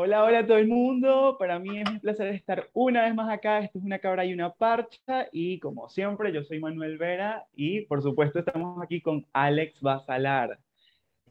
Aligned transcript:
Hola, 0.00 0.22
hola 0.22 0.38
a 0.38 0.46
todo 0.46 0.58
el 0.58 0.68
mundo. 0.68 1.34
Para 1.40 1.58
mí 1.58 1.80
es 1.80 1.90
un 1.90 1.98
placer 1.98 2.28
estar 2.28 2.68
una 2.72 3.02
vez 3.02 3.16
más 3.16 3.28
acá. 3.28 3.58
Esto 3.58 3.80
es 3.80 3.84
una 3.84 3.98
cabra 3.98 4.24
y 4.24 4.32
una 4.32 4.52
parcha. 4.52 5.26
Y 5.32 5.58
como 5.58 5.88
siempre, 5.88 6.32
yo 6.32 6.44
soy 6.44 6.60
Manuel 6.60 6.98
Vera 6.98 7.44
y 7.52 7.80
por 7.80 8.00
supuesto 8.00 8.38
estamos 8.38 8.80
aquí 8.80 9.00
con 9.00 9.26
Alex 9.32 9.80
Basalar. 9.80 10.60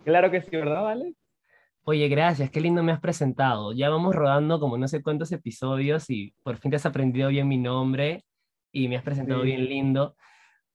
Claro 0.04 0.30
que 0.30 0.42
sí, 0.42 0.50
¿verdad, 0.52 0.86
Alex? 0.86 1.16
Oye, 1.84 2.10
gracias, 2.10 2.52
qué 2.52 2.60
lindo 2.60 2.84
me 2.84 2.92
has 2.92 3.00
presentado. 3.00 3.72
Ya 3.72 3.90
vamos 3.90 4.14
rodando 4.14 4.60
como 4.60 4.78
no 4.78 4.90
sé 4.90 5.02
cuántos 5.02 5.32
episodios 5.32 6.10
y 6.10 6.34
por 6.44 6.58
fin 6.58 6.70
te 6.70 6.76
has 6.76 6.86
aprendido 6.86 7.30
bien 7.30 7.48
mi 7.48 7.58
nombre 7.58 8.26
y 8.74 8.90
me 8.90 8.98
has 8.98 9.04
presentado 9.04 9.44
bien 9.44 9.64
lindo 9.64 10.18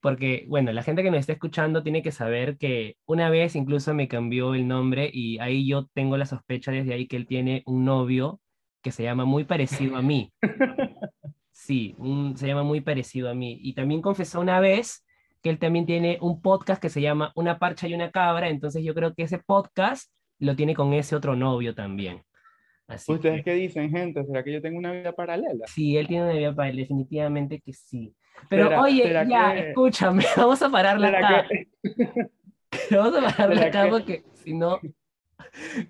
porque, 0.03 0.45
bueno, 0.49 0.73
la 0.73 0.83
gente 0.83 1.05
que 1.05 1.13
nos 1.13 1.21
está 1.21 1.33
escuchando 1.33 1.85
tiene 1.85 2.03
que 2.03 2.11
saber 2.11 2.59
que 2.59 2.97
una 3.07 3.31
vez 3.31 3.55
incluso 3.55 3.95
me 3.95 4.09
cambió 4.09 4.55
el 4.55 4.67
nombre 4.67 5.09
y 5.11 5.39
ahí 5.39 5.67
yo 5.67 5.87
tengo 5.95 6.17
la 6.17 6.27
sospecha 6.27 6.73
desde 6.73 6.93
ahí 6.93 7.07
que 7.07 7.17
él 7.17 7.29
tiene 7.29 7.63
un 7.67 7.85
novio 7.85 8.41
que 8.83 8.91
se 8.91 9.05
llama 9.05 9.25
muy 9.25 9.45
parecido 9.45 9.97
a 9.97 10.03
mí. 10.03 10.31
Sí, 11.55 11.95
se 12.35 12.49
llama 12.49 12.65
muy 12.65 12.81
parecido 12.81 13.31
a 13.31 13.35
mí. 13.35 13.57
Y 13.63 13.75
también 13.75 14.03
confesó 14.03 14.41
una 14.41 14.59
vez 14.59 15.07
que 15.43 15.51
él 15.51 15.61
también 15.61 15.87
tiene 15.87 16.19
un 16.21 16.43
podcast 16.43 16.83
que 16.83 16.89
se 16.89 17.01
llama 17.01 17.31
Una 17.37 17.61
parcha 17.61 17.87
y 17.87 17.95
una 17.95 18.11
cabra, 18.11 18.49
entonces 18.49 18.83
yo 18.83 18.95
creo 18.95 19.15
que 19.15 19.23
ese 19.23 19.39
podcast 19.39 20.11
lo 20.41 20.57
tiene 20.57 20.75
con 20.75 20.93
ese 20.93 21.15
otro 21.15 21.37
novio 21.37 21.73
también. 21.73 22.23
¿Ustedes 22.89 23.45
qué 23.45 23.55
dicen, 23.55 23.91
gente? 23.91 24.25
¿Será 24.25 24.43
que 24.43 24.53
yo 24.53 24.61
tengo 24.61 24.79
una 24.79 24.91
vida 24.91 25.13
paralela? 25.13 25.67
Sí, 25.69 25.97
él 25.97 26.09
tiene 26.09 26.25
una 26.25 26.33
vida 26.33 26.53
paralela, 26.53 26.81
definitivamente 26.81 27.61
que 27.61 27.73
sí. 27.73 28.13
Pero 28.49 28.81
oye, 28.81 29.11
ya, 29.29 29.57
escúchame, 29.57 30.25
vamos 30.37 30.61
a 30.63 30.71
pararla 30.71 31.09
acá. 31.09 31.47
vamos 32.91 33.17
a 33.17 33.23
pararla 33.23 33.67
acá 33.67 33.87
porque 33.89 34.25
si 34.35 34.55
no... 34.55 34.79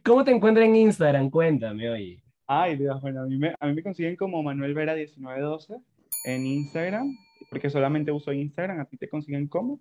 ¿Cómo 0.04 0.24
te 0.24 0.32
encuentras 0.32 0.66
en 0.66 0.76
Instagram? 0.76 1.30
Cuéntame, 1.30 1.88
oye. 1.90 2.22
Ay, 2.46 2.76
Dios, 2.76 3.00
bueno, 3.00 3.22
a 3.22 3.26
mí 3.26 3.38
me, 3.38 3.54
a 3.58 3.66
mí 3.66 3.74
me 3.74 3.82
consiguen 3.82 4.16
como 4.16 4.42
Manuel 4.42 4.74
Vera 4.74 4.94
1912 4.94 5.76
en 6.24 6.46
Instagram, 6.46 7.16
porque 7.50 7.70
solamente 7.70 8.12
uso 8.12 8.32
Instagram, 8.32 8.80
¿a 8.80 8.84
ti 8.84 8.96
te 8.96 9.08
consiguen 9.08 9.48
cómo? 9.48 9.80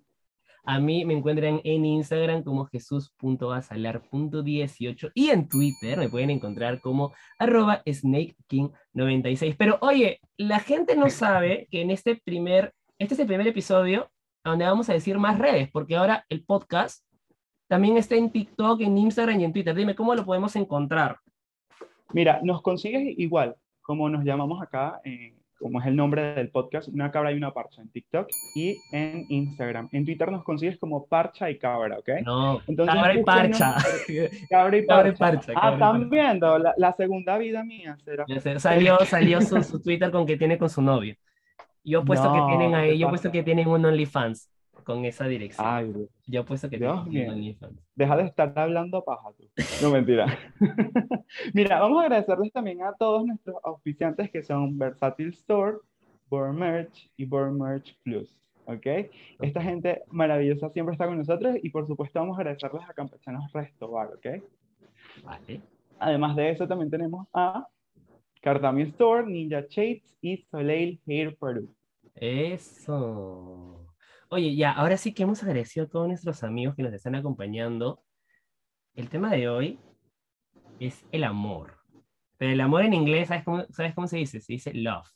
A 0.64 0.78
mí 0.78 1.04
me 1.04 1.14
encuentran 1.14 1.60
en 1.64 1.84
Instagram 1.84 2.44
como 2.44 2.66
jesús.asalar.18 2.66 5.10
y 5.14 5.30
en 5.30 5.48
Twitter 5.48 5.98
me 5.98 6.08
pueden 6.08 6.30
encontrar 6.30 6.80
como 6.80 7.12
arroba 7.38 7.82
SnakeKing96. 7.84 9.56
Pero 9.58 9.78
oye, 9.80 10.20
la 10.36 10.60
gente 10.60 10.94
no 10.94 11.10
sabe 11.10 11.66
que 11.70 11.80
en 11.80 11.90
este 11.90 12.20
primer, 12.24 12.72
este 12.98 13.14
es 13.14 13.20
el 13.20 13.26
primer 13.26 13.48
episodio 13.48 14.08
donde 14.44 14.64
vamos 14.64 14.88
a 14.88 14.92
decir 14.92 15.18
más 15.18 15.36
redes, 15.38 15.68
porque 15.72 15.96
ahora 15.96 16.24
el 16.28 16.44
podcast 16.44 17.04
también 17.68 17.96
está 17.96 18.14
en 18.14 18.30
TikTok, 18.30 18.82
en 18.82 18.96
Instagram 18.98 19.40
y 19.40 19.44
en 19.44 19.52
Twitter. 19.52 19.74
Dime, 19.74 19.96
¿cómo 19.96 20.14
lo 20.14 20.24
podemos 20.24 20.54
encontrar? 20.56 21.18
Mira, 22.12 22.40
nos 22.42 22.62
consigues 22.62 23.02
igual, 23.18 23.56
como 23.80 24.08
nos 24.08 24.24
llamamos 24.24 24.62
acá 24.62 25.00
en 25.02 25.41
como 25.62 25.80
es 25.80 25.86
el 25.86 25.96
nombre 25.96 26.34
del 26.34 26.50
podcast, 26.50 26.88
una 26.88 27.10
cabra 27.10 27.32
y 27.32 27.36
una 27.36 27.52
parcha 27.52 27.80
en 27.80 27.88
TikTok 27.88 28.28
y 28.54 28.76
en 28.90 29.24
Instagram. 29.28 29.88
En 29.92 30.04
Twitter 30.04 30.30
nos 30.30 30.42
consigues 30.44 30.78
como 30.78 31.06
parcha 31.06 31.48
y 31.50 31.58
cabra, 31.58 31.98
¿ok? 31.98 32.08
No, 32.24 32.60
Entonces, 32.66 32.94
cabra 32.94 33.14
y 33.14 33.22
parcha. 33.24 33.76
Cabra 34.50 34.76
y 34.76 34.82
parcha. 34.82 35.52
ah, 35.54 35.72
están 35.72 36.10
viendo, 36.10 36.58
la, 36.58 36.92
segunda 36.96 37.38
vida 37.38 37.64
mía 37.64 37.96
será. 38.04 38.26
Salió, 38.58 38.98
salió 39.06 39.40
su, 39.40 39.62
su, 39.62 39.80
Twitter 39.80 40.10
con 40.10 40.26
que 40.26 40.36
tiene 40.36 40.58
con 40.58 40.68
su 40.68 40.82
novio. 40.82 41.16
Yo 41.84 42.00
he 42.00 42.04
puesto 42.04 42.32
que 42.32 42.40
tienen 42.48 42.74
ahí, 42.74 42.98
yo 42.98 43.06
he 43.06 43.10
puesto 43.10 43.32
que 43.32 43.42
tienen 43.42 43.68
un 43.68 43.84
OnlyFans 43.84 44.51
con 44.84 45.04
esa 45.04 45.26
dirección. 45.26 45.66
Ay, 45.68 45.92
Yo 46.26 46.40
he 46.40 46.44
puesto 46.44 46.68
que 46.68 46.78
Dios 46.78 47.08
tienen 47.08 47.56
Deja 47.94 48.16
de 48.16 48.24
estar 48.24 48.52
hablando 48.58 49.04
paja 49.04 49.30
tú. 49.36 49.48
No 49.82 49.90
mentira. 49.90 50.26
Mira, 51.54 51.80
vamos 51.80 52.00
a 52.00 52.06
agradecerles 52.06 52.52
también 52.52 52.82
a 52.82 52.92
todos 52.94 53.24
nuestros 53.24 53.56
auspiciantes 53.62 54.30
que 54.30 54.42
son 54.42 54.76
Versatile 54.78 55.30
Store, 55.30 55.78
Born 56.28 56.56
Merch 56.56 57.10
y 57.16 57.24
Born 57.24 57.58
Merch 57.58 57.96
Plus. 58.02 58.36
¿Ok? 58.66 58.86
Esta 59.40 59.60
gente 59.60 60.02
maravillosa 60.08 60.70
siempre 60.70 60.92
está 60.94 61.06
con 61.06 61.18
nosotros 61.18 61.56
y 61.62 61.70
por 61.70 61.86
supuesto 61.86 62.20
vamos 62.20 62.38
a 62.38 62.42
agradecerles 62.42 62.88
a 62.88 62.94
Campechanos 62.94 63.52
Restobar, 63.52 64.08
¿ok? 64.08 64.42
Vale. 65.24 65.60
Además 65.98 66.36
de 66.36 66.50
eso 66.50 66.66
también 66.66 66.90
tenemos 66.90 67.26
a 67.32 67.66
Cartami 68.40 68.82
Store, 68.82 69.26
Ninja 69.26 69.64
Shades 69.68 70.16
y 70.20 70.36
Soleil 70.50 71.00
Hair 71.06 71.36
Product. 71.36 71.72
Eso. 72.14 73.81
Oye, 74.34 74.56
ya, 74.56 74.72
ahora 74.72 74.96
sí 74.96 75.12
que 75.12 75.24
hemos 75.24 75.42
agradecido 75.42 75.84
a 75.84 75.88
todos 75.90 76.08
nuestros 76.08 76.42
amigos 76.42 76.74
que 76.74 76.82
nos 76.82 76.94
están 76.94 77.14
acompañando. 77.14 78.02
El 78.94 79.10
tema 79.10 79.30
de 79.30 79.46
hoy 79.46 79.78
es 80.80 81.04
el 81.12 81.24
amor. 81.24 81.76
Pero 82.38 82.50
el 82.50 82.60
amor 82.62 82.82
en 82.82 82.94
inglés, 82.94 83.28
¿sabes 83.28 83.44
cómo, 83.44 83.66
¿sabes 83.68 83.94
cómo 83.94 84.06
se 84.06 84.16
dice? 84.16 84.40
Se 84.40 84.54
dice 84.54 84.72
love. 84.72 85.06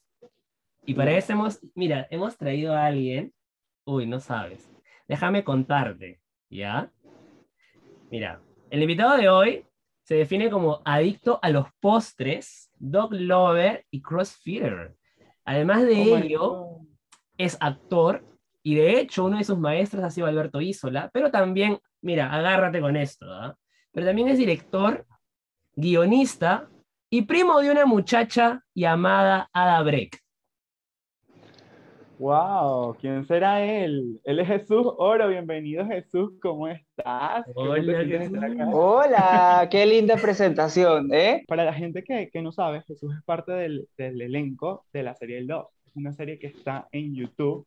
Y 0.84 0.93
para 0.93 1.16
eso 1.16 1.32
hemos, 1.32 1.60
mira, 1.75 2.06
hemos 2.10 2.37
traído 2.37 2.75
a 2.75 2.84
alguien, 2.84 3.32
uy, 3.87 4.05
no 4.05 4.21
sabes, 4.21 4.71
déjame 5.09 5.44
contarte, 5.44 6.21
¿ya? 6.50 6.93
Mira, 8.10 8.43
el 8.69 8.82
invitado 8.82 9.16
de 9.16 9.31
hoy 9.31 9.65
se 10.03 10.16
define 10.16 10.50
como 10.50 10.82
adicto 10.84 11.38
a 11.41 11.49
los 11.49 11.69
postres, 11.81 12.71
dog 12.78 13.15
lover 13.15 13.87
y 13.91 14.03
crossfitter. 14.03 14.94
Además 15.47 15.87
de 15.87 16.12
oh 16.12 16.16
ello, 16.19 16.81
es 17.38 17.56
actor 17.60 18.36
y 18.66 18.75
de 18.75 18.99
hecho 18.99 19.25
uno 19.25 19.38
de 19.38 19.44
sus 19.44 19.60
maestros 19.60 20.03
ha 20.03 20.10
sido 20.10 20.27
Alberto 20.27 20.60
Isola, 20.60 21.09
pero 21.12 21.31
también, 21.31 21.78
mira, 22.03 22.32
agárrate 22.32 22.81
con 22.81 22.97
esto, 22.97 23.25
¿ah? 23.31 23.56
pero 23.93 24.09
también 24.09 24.27
es 24.27 24.38
director 24.38 25.06
guionista 25.77 26.69
y 27.09 27.22
primo 27.22 27.60
de 27.60 27.71
una 27.71 27.87
muchacha 27.87 28.65
llamada 28.75 29.49
Ada 29.53 29.81
Breck. 29.84 30.19
Wow, 32.19 32.97
¿quién 32.97 33.25
será 33.25 33.65
él? 33.65 34.21
Él 34.25 34.41
es 34.41 34.49
Jesús 34.49 34.84
Oro, 34.99 35.28
bienvenido 35.28 35.87
Jesús, 35.87 36.32
¿cómo 36.43 36.66
estás? 36.66 37.47
Hola, 37.55 38.69
Hola, 38.72 39.69
qué 39.71 39.87
linda 39.87 40.16
presentación, 40.16 41.15
¿eh? 41.15 41.44
Para 41.47 41.65
la 41.65 41.72
gente 41.72 42.03
que, 42.03 42.31
que 42.31 42.43
no 42.43 42.50
sabe, 42.50 42.82
Jesús 42.82 43.15
es 43.15 43.22
parte 43.22 43.53
del, 43.53 43.88
del, 43.97 44.21
elenco 44.21 44.87
de 44.93 45.05
la 45.05 45.15
serie 45.15 45.43
Love, 45.43 45.69
es 45.87 45.94
una 45.94 46.12
serie 46.12 46.41
que 46.41 46.49
está 46.49 46.88
en 46.91 47.15
YouTube. 47.15 47.65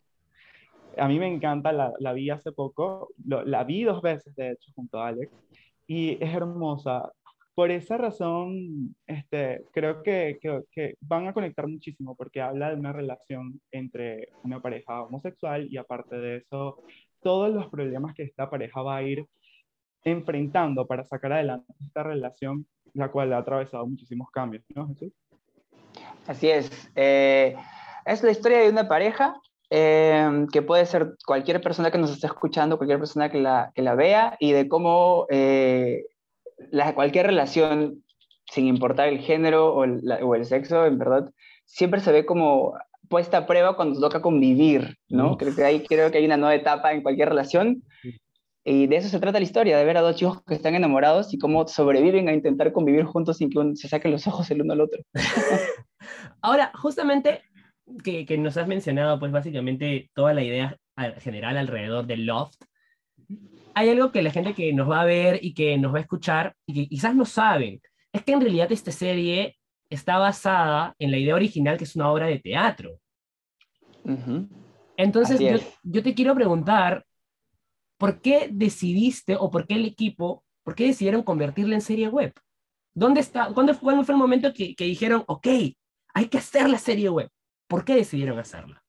A 1.00 1.08
mí 1.08 1.20
me 1.20 1.28
encanta, 1.28 1.72
la, 1.72 2.14
vi 2.14 2.30
hace 2.30 2.52
poco, 2.52 3.10
la 3.26 3.64
vi 3.64 3.84
dos 3.84 4.02
veces 4.02 4.36
de 4.36 4.52
hecho 4.52 4.72
junto 4.76 5.00
a 5.00 5.08
Alex, 5.10 5.32
y 5.88 6.24
es 6.24 6.34
hermosa 6.34 7.12
por 7.60 7.72
esa 7.72 7.98
razón, 7.98 8.96
este, 9.06 9.66
creo 9.74 10.02
que, 10.02 10.40
que, 10.72 10.96
van 11.02 11.28
a 11.28 11.34
conectar 11.34 11.68
muchísimo 11.68 12.16
porque 12.16 12.40
habla 12.40 12.70
de 12.70 12.80
una 12.80 12.94
relación 12.94 13.60
entre 13.70 14.30
una 14.46 14.62
pareja 14.62 15.04
homosexual 15.04 15.68
y 15.70 15.76
aparte 15.76 16.16
de 16.16 16.38
eso, 16.38 16.82
todos 17.22 17.54
los 17.54 17.68
problemas 17.68 18.16
que 18.16 18.24
esta 18.24 18.50
pareja 18.50 18.82
va 18.82 18.96
a 18.96 19.04
ir 19.04 19.26
enfrentando 20.06 20.88
para 20.88 21.04
sacar 21.04 21.34
adelante 21.34 21.74
esta 21.86 22.02
relación, 22.02 22.66
la 22.94 23.12
cual 23.12 23.34
ha 23.34 23.40
atravesado 23.40 23.86
muchísimos 23.86 24.32
cambios, 24.32 24.64
¿no? 24.74 24.96
Así 26.28 26.50
es. 26.50 26.90
Eh, 26.96 27.58
es 28.06 28.24
la 28.24 28.32
historia 28.32 28.60
de 28.60 28.70
una 28.70 28.88
pareja 28.88 29.36
eh, 29.70 30.46
que 30.52 30.62
puede 30.62 30.86
ser 30.86 31.16
cualquier 31.26 31.62
persona 31.62 31.92
que 31.92 31.98
nos 31.98 32.12
esté 32.12 32.28
escuchando, 32.28 32.78
cualquier 32.78 33.00
persona 33.00 33.30
que 33.30 33.40
la, 33.40 33.72
que 33.76 33.82
la 33.82 33.96
vea, 33.96 34.36
y 34.40 34.52
de 34.52 34.68
cómo 34.68 35.28
eh, 35.30 36.06
la, 36.72 36.94
cualquier 36.96 37.28
relación, 37.28 38.04
sin 38.52 38.68
importar 38.68 39.08
el 39.08 39.20
género 39.20 39.74
o 39.74 39.84
el, 39.84 40.02
o 40.24 40.36
el, 40.36 40.46
sexo, 40.46 40.86
en 40.86 40.98
verdad, 40.98 41.32
siempre 41.66 42.00
se 42.00 42.12
ve 42.12 42.26
como 42.26 42.74
puesta 43.10 43.40
a 43.40 43.46
prueba 43.46 43.76
cuando 43.76 44.00
toca 44.00 44.22
convivir, 44.22 44.98
¿no? 45.10 45.38
Creo 45.38 45.56
que, 45.56 45.64
hay, 45.64 45.84
creo 45.84 46.12
que 46.12 46.20
hay 46.20 46.26
una 46.26 46.38
nueva 46.38 46.56
etapa 46.56 46.94
en 46.94 47.02
cualquier 47.02 47.30
relación. 47.30 47.84
Y 48.64 48.88
de 48.88 48.98
eso 48.98 49.10
se 49.10 49.20
trata 49.20 49.40
la 49.40 49.46
historia, 49.46 49.78
de 49.78 49.86
ver 49.86 49.98
a 49.98 50.02
dos 50.02 50.16
chicos 50.16 50.44
que 50.46 50.54
están 50.54 50.76
enamorados 50.76 51.34
y 51.34 51.40
cómo 51.40 51.68
sobreviven 51.68 52.30
a 52.30 52.34
intentar 52.34 52.72
convivir 52.72 53.06
juntos 53.06 53.38
sin 53.38 53.50
que 53.50 53.76
se 53.76 53.88
saquen 53.88 54.12
los 54.12 54.28
ojos 54.28 54.52
el 54.52 54.62
uno 54.62 54.74
al 54.74 54.82
otro. 54.82 55.02
Ahora, 56.42 56.72
justamente 56.76 57.42
que, 58.04 58.26
que, 58.26 58.38
nos 58.38 58.58
has 58.58 58.68
mencionado, 58.68 59.20
pues 59.20 59.32
básicamente 59.32 60.10
toda 60.14 60.34
la 60.34 60.44
idea 60.44 60.78
general 61.20 61.58
alrededor 61.58 62.06
del 62.06 62.26
loft, 62.26 62.62
hay 63.74 63.90
algo 63.90 64.12
que 64.12 64.22
la 64.22 64.32
gente 64.32 64.54
que 64.54 64.74
nos 64.74 64.90
va 64.90 65.02
a 65.02 65.06
ver 65.06 65.40
y 65.42 65.54
que 65.54 65.78
nos 65.78 65.94
va 65.94 66.00
a 66.00 66.02
escuchar 66.02 66.56
y 66.66 66.74
que 66.74 66.90
quizás 66.90 67.16
no 67.16 67.26
saben, 67.26 67.82
es 68.12 68.24
que 68.24 68.34
en 68.34 68.42
realidad 68.42 68.72
esta 68.72 68.92
serie 68.92 69.58
está 69.90 70.18
basada 70.18 70.96
en 71.00 71.12
la 71.12 71.18
idea 71.18 71.36
original 71.36 71.78
que 71.78 71.84
es 71.84 71.96
una 71.96 72.12
obra 72.12 72.28
de 72.28 72.40
teatro. 72.40 73.00
Entonces, 74.98 75.40
yo, 75.84 76.04
te 76.04 76.14
quiero 76.14 76.36
preguntar, 76.36 77.06
¿por 77.98 78.22
qué 78.22 78.50
decidiste 78.52 79.36
o 79.40 79.50
por 79.50 79.68
qué 79.68 79.76
el 79.76 79.86
equipo, 79.86 80.44
por 80.64 80.76
qué 80.76 80.88
decidieron 80.88 81.24
convertirla 81.24 81.76
en 81.76 81.82
serie 81.82 82.08
web? 82.08 82.34
¿Dónde 82.94 83.22
está, 83.22 83.54
cuándo, 83.54 83.74
fue 83.74 83.94
el 83.94 84.18
momento 84.18 84.54
que, 84.54 84.76
que 84.76 84.86
dijeron, 84.86 85.24
ok, 85.28 85.48
hay 86.14 86.26
que 86.28 86.38
hacer 86.38 86.70
la 86.70 86.80
serie 86.80 87.10
web? 87.10 87.30
¿Por 87.70 87.86
qué 87.86 87.96
decidieron 87.96 88.40
hacerla? 88.40 88.84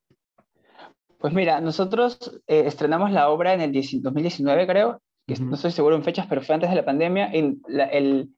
Pues 1.19 1.35
mira, 1.35 1.61
nosotros 1.61 2.41
eh, 2.47 2.63
estrenamos 2.65 3.13
la 3.13 3.29
obra 3.29 3.53
en 3.53 3.61
el 3.61 3.73
2019, 3.73 4.67
creo, 4.67 5.03
que 5.27 5.35
no 5.35 5.55
estoy 5.55 5.71
seguro 5.71 5.95
en 5.97 6.03
fechas, 6.03 6.27
pero 6.27 6.41
fue 6.41 6.55
antes 6.55 6.71
de 6.71 6.77
la 6.77 6.85
pandemia. 6.87 7.31
En 7.31 7.61
el, 7.69 8.31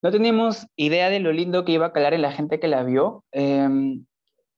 no 0.00 0.12
teníamos 0.12 0.68
idea 0.76 1.10
de 1.10 1.18
lo 1.18 1.32
lindo 1.32 1.64
que 1.64 1.72
iba 1.72 1.86
a 1.86 1.92
calar 1.92 2.14
en 2.14 2.22
la 2.22 2.30
gente 2.30 2.60
que 2.60 2.68
la 2.68 2.84
vio. 2.84 3.24
Em, 3.32 4.06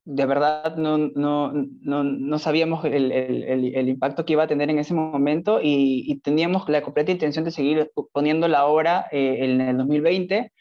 de 0.05 0.27
verdad 0.27 0.77
no, 0.77 0.99
no, 0.99 1.53
no, 1.53 2.05
no 2.05 2.39
sabíamos 2.39 2.85
el, 2.85 3.11
el, 3.11 3.75
el, 3.75 3.89
impacto 3.89 4.25
que 4.27 4.35
iba 4.35 4.43
a 4.43 4.49
tener 4.49 4.69
en 4.69 4.79
ese 4.79 4.93
momento 4.93 5.61
y, 5.63 6.21
teníamos 6.23 6.69
la 6.69 6.83
completa 6.83 7.13
intención 7.13 7.47
de 7.47 7.53
seguir 7.53 7.91
poniendo 8.13 8.49
la 8.49 8.67
obra 8.67 9.07
eh, 9.13 9.39
en 9.41 9.61
el 9.63 9.79
2020 9.79 10.53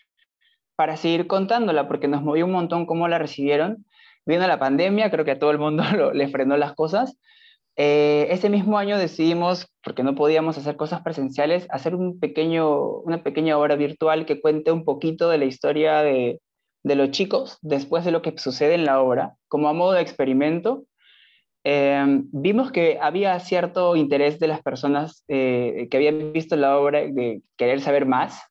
para 0.78 0.96
seguir 0.96 1.28
contándola, 1.28 1.90
porque 1.90 2.08
nos 2.08 2.24
movió 2.24 2.46
un 2.46 2.54
montón 2.54 2.86
cómo 2.86 3.10
la 3.10 3.18
recibieron. 3.18 3.86
Viendo 4.26 4.48
la 4.48 4.60
pandemia, 4.60 5.10
creo 5.12 5.26
que 5.26 5.32
a 5.32 5.40
todo 5.40 5.52
el 5.52 5.60
mundo 5.60 5.84
le 6.14 6.28
frenó 6.28 6.58
las 6.58 6.74
cosas. 6.74 7.18
Eh, 7.76 8.28
ese 8.32 8.50
mismo 8.50 8.78
año 8.78 8.98
decidimos, 8.98 9.68
porque 9.84 10.04
no 10.04 10.16
podíamos 10.16 10.58
hacer 10.58 10.76
cosas 10.76 11.02
presenciales, 11.02 11.68
hacer 11.70 11.96
un 11.96 12.20
pequeño, 12.20 12.88
una 13.00 13.24
pequeña 13.24 13.58
obra 13.58 13.76
virtual 13.76 14.26
que 14.26 14.42
cuente 14.42 14.72
un 14.72 14.84
poquito 14.84 15.30
de 15.30 15.38
la 15.38 15.46
historia 15.46 16.02
de, 16.02 16.42
de 16.84 16.96
los 16.96 17.12
chicos 17.12 17.58
después 17.62 18.04
de 18.06 18.12
lo 18.12 18.22
que 18.22 18.38
sucede 18.38 18.76
en 18.76 18.86
la 18.86 19.02
obra, 19.02 19.36
como 19.48 19.70
a 19.70 19.74
modo 19.74 19.94
de 19.94 20.02
experimento, 20.02 20.84
eh, 21.64 22.04
vimos 22.32 22.72
que 22.72 22.98
había 23.02 23.40
cierto 23.40 23.96
interés 23.96 24.40
de 24.40 24.48
las 24.48 24.62
personas 24.62 25.24
eh, 25.28 25.88
que 25.92 25.98
habían 25.98 26.32
visto 26.32 26.56
la 26.56 26.78
obra 26.78 27.02
de 27.02 27.42
querer 27.58 27.82
saber 27.82 28.06
más. 28.06 28.42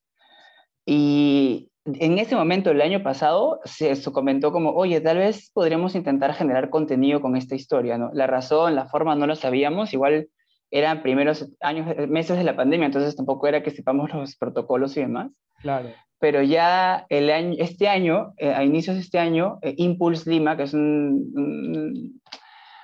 Y 0.87 1.71
en 1.95 2.19
ese 2.19 2.37
momento, 2.37 2.71
el 2.71 2.81
año 2.81 3.03
pasado, 3.03 3.61
se, 3.65 3.95
comentó 4.13 4.53
como, 4.53 4.71
oye, 4.71 5.01
tal 5.01 5.19
vez 5.19 5.51
podríamos 5.53 5.95
intentar 5.95 6.35
generar 6.35 6.71
contenido 6.71 7.21
con 7.21 7.37
esta 7.37 7.55
historia, 7.55 7.99
¿no? 7.99 8.11
La 8.13 8.27
razón, 8.27 8.75
la 8.75 8.87
forma 8.87 9.15
no 9.15 9.27
lo 9.27 9.37
sabíamos, 9.37 9.93
igual 9.93 10.29
eran 10.71 11.03
primeros 11.03 11.49
años, 11.61 11.87
meses 12.09 12.37
de 12.37 12.45
la 12.45 12.57
pandemia, 12.57 12.87
entonces 12.87 13.17
tampoco 13.17 13.47
era 13.47 13.63
que 13.63 13.71
sepamos 13.71 14.13
los 14.13 14.37
protocolos 14.37 14.97
y 14.97 15.01
demás. 15.01 15.31
Claro 15.61 15.89
pero 16.21 16.43
ya 16.43 17.07
el 17.09 17.31
año, 17.31 17.55
este 17.59 17.89
año, 17.89 18.35
eh, 18.39 18.53
a 18.53 18.65
inicios 18.65 18.97
de 18.97 19.03
este 19.03 19.19
año, 19.19 19.59
eh, 19.63 19.75
Impulse 19.77 20.29
Lima, 20.29 20.57
que 20.57 20.65
es 20.65 20.75
un, 20.75 22.21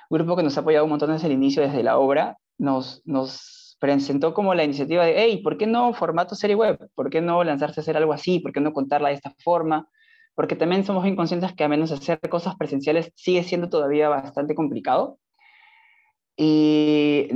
grupo 0.09 0.35
que 0.35 0.43
nos 0.43 0.57
ha 0.57 0.61
apoyado 0.61 0.85
un 0.85 0.91
montón 0.91 1.11
desde 1.11 1.27
el 1.27 1.33
inicio, 1.33 1.61
desde 1.61 1.83
la 1.83 1.97
obra, 1.97 2.37
nos, 2.57 3.01
nos 3.05 3.64
presentó 3.85 4.33
como 4.33 4.55
la 4.55 4.63
iniciativa 4.63 5.05
de, 5.05 5.13
hey, 5.15 5.41
¿por 5.43 5.57
qué 5.57 5.67
no 5.67 5.93
formato 5.93 6.33
serie 6.33 6.55
web? 6.55 6.89
¿Por 6.95 7.11
qué 7.11 7.21
no 7.21 7.43
lanzarse 7.43 7.79
a 7.79 7.83
hacer 7.83 7.97
algo 7.97 8.13
así? 8.13 8.39
¿Por 8.39 8.51
qué 8.51 8.59
no 8.59 8.73
contarla 8.73 9.09
de 9.09 9.15
esta 9.15 9.35
forma? 9.43 9.87
Porque 10.33 10.55
también 10.55 10.83
somos 10.83 11.05
inconscientes 11.05 11.53
que 11.53 11.63
a 11.63 11.67
menos 11.67 11.91
hacer 11.91 12.19
cosas 12.27 12.55
presenciales 12.55 13.11
sigue 13.15 13.43
siendo 13.43 13.69
todavía 13.69 14.09
bastante 14.09 14.55
complicado. 14.55 15.19
Y 16.35 17.29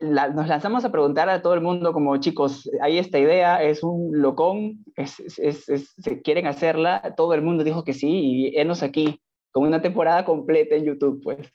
nos 0.00 0.48
lanzamos 0.48 0.84
a 0.84 0.92
preguntar 0.92 1.30
a 1.30 1.40
todo 1.40 1.54
el 1.54 1.62
mundo 1.62 1.94
como 1.94 2.14
chicos, 2.18 2.70
hay 2.82 2.98
esta 2.98 3.18
idea, 3.18 3.62
es 3.62 3.82
un 3.82 4.20
locón, 4.20 4.84
es, 4.96 5.14
se 5.14 6.20
quieren 6.20 6.46
hacerla, 6.46 7.14
todo 7.16 7.32
el 7.32 7.40
mundo 7.40 7.64
dijo 7.64 7.84
que 7.84 7.94
sí 7.94 8.08
y 8.10 8.58
enos 8.58 8.82
aquí, 8.82 9.20
con 9.50 9.66
una 9.66 9.80
temporada 9.80 10.26
completa 10.26 10.74
en 10.74 10.84
YouTube, 10.84 11.22
pues. 11.22 11.50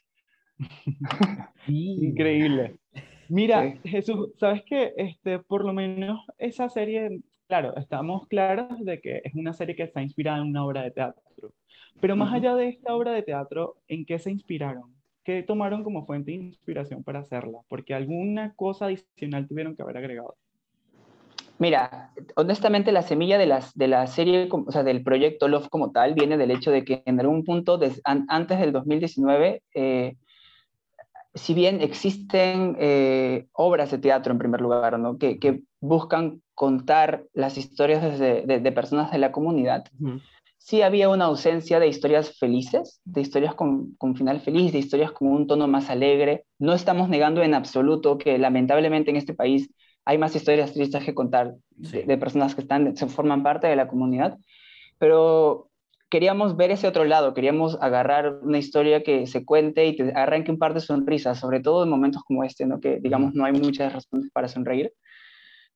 Increíble. 1.68 2.76
Mira, 3.28 3.76
Jesús, 3.84 4.30
¿sabes 4.38 4.62
qué? 4.64 4.92
Este, 4.96 5.38
por 5.38 5.64
lo 5.64 5.72
menos 5.72 6.20
esa 6.38 6.68
serie, 6.68 7.20
claro, 7.48 7.76
estamos 7.76 8.26
claros 8.28 8.84
de 8.84 9.00
que 9.00 9.20
es 9.24 9.34
una 9.34 9.52
serie 9.52 9.74
que 9.74 9.82
está 9.82 10.02
inspirada 10.02 10.38
en 10.38 10.48
una 10.48 10.64
obra 10.64 10.82
de 10.82 10.90
teatro, 10.90 11.22
pero 12.00 12.16
más 12.16 12.32
allá 12.32 12.54
de 12.54 12.68
esta 12.68 12.94
obra 12.94 13.12
de 13.12 13.22
teatro, 13.22 13.76
¿en 13.88 14.04
qué 14.04 14.18
se 14.18 14.30
inspiraron? 14.30 14.94
¿Qué 15.24 15.42
tomaron 15.42 15.82
como 15.82 16.06
fuente 16.06 16.30
de 16.30 16.36
inspiración 16.36 17.02
para 17.02 17.20
hacerla? 17.20 17.58
Porque 17.68 17.94
alguna 17.94 18.54
cosa 18.54 18.86
adicional 18.86 19.48
tuvieron 19.48 19.74
que 19.74 19.82
haber 19.82 19.96
agregado. 19.96 20.36
Mira, 21.58 22.12
honestamente 22.36 22.92
la 22.92 23.02
semilla 23.02 23.38
de, 23.38 23.46
las, 23.46 23.74
de 23.74 23.88
la 23.88 24.06
serie, 24.06 24.46
o 24.50 24.70
sea, 24.70 24.82
del 24.82 25.02
proyecto 25.02 25.48
Love 25.48 25.68
como 25.70 25.90
tal, 25.90 26.14
viene 26.14 26.36
del 26.36 26.50
hecho 26.50 26.70
de 26.70 26.84
que 26.84 27.02
en 27.06 27.18
algún 27.18 27.44
punto, 27.44 27.80
antes 28.04 28.60
del 28.60 28.72
2019, 28.72 29.62
eh, 29.74 30.16
si 31.36 31.54
bien 31.54 31.80
existen 31.80 32.76
eh, 32.80 33.46
obras 33.52 33.90
de 33.90 33.98
teatro 33.98 34.32
en 34.32 34.38
primer 34.38 34.60
lugar, 34.60 34.98
¿no? 34.98 35.18
que, 35.18 35.38
que 35.38 35.62
buscan 35.80 36.42
contar 36.54 37.24
las 37.34 37.58
historias 37.58 38.18
de, 38.18 38.42
de, 38.46 38.72
personas 38.72 39.12
de 39.12 39.18
la 39.18 39.30
comunidad, 39.30 39.84
sí 40.56 40.80
había 40.80 41.10
una 41.10 41.26
ausencia 41.26 41.78
de 41.78 41.88
historias 41.88 42.38
felices, 42.38 43.00
de 43.04 43.20
historias 43.20 43.54
con, 43.54 43.94
con, 43.96 44.16
final 44.16 44.40
feliz, 44.40 44.72
de 44.72 44.78
historias 44.78 45.12
con 45.12 45.28
un 45.28 45.46
tono 45.46 45.68
más 45.68 45.90
alegre. 45.90 46.46
No 46.58 46.72
estamos 46.72 47.10
negando 47.10 47.42
en 47.42 47.52
absoluto 47.54 48.16
que 48.16 48.38
lamentablemente 48.38 49.10
en 49.10 49.16
este 49.16 49.34
país 49.34 49.70
hay 50.06 50.16
más 50.16 50.34
historias 50.34 50.72
tristes 50.72 51.04
que 51.04 51.14
contar 51.14 51.54
de, 51.72 52.16
personas 52.16 52.54
que 52.54 52.62
están, 52.62 52.96
se 52.96 53.06
forman 53.08 53.42
parte 53.42 53.66
de 53.66 53.76
la 53.76 53.88
comunidad, 53.88 54.38
pero 54.98 55.68
queríamos 56.10 56.56
ver 56.56 56.70
ese 56.70 56.86
otro 56.86 57.04
lado, 57.04 57.34
queríamos 57.34 57.76
agarrar 57.80 58.38
una 58.42 58.58
historia 58.58 59.02
que 59.02 59.26
se 59.26 59.44
cuente 59.44 59.86
y 59.86 59.96
te 59.96 60.12
arranque 60.14 60.50
un 60.50 60.58
par 60.58 60.74
de 60.74 60.80
sonrisas, 60.80 61.38
sobre 61.38 61.60
todo 61.60 61.84
en 61.84 61.90
momentos 61.90 62.22
como 62.24 62.44
este, 62.44 62.66
¿no? 62.66 62.80
que 62.80 63.00
digamos 63.00 63.34
no 63.34 63.44
hay 63.44 63.52
muchas 63.52 63.92
razones 63.92 64.30
para 64.32 64.48
sonreír. 64.48 64.92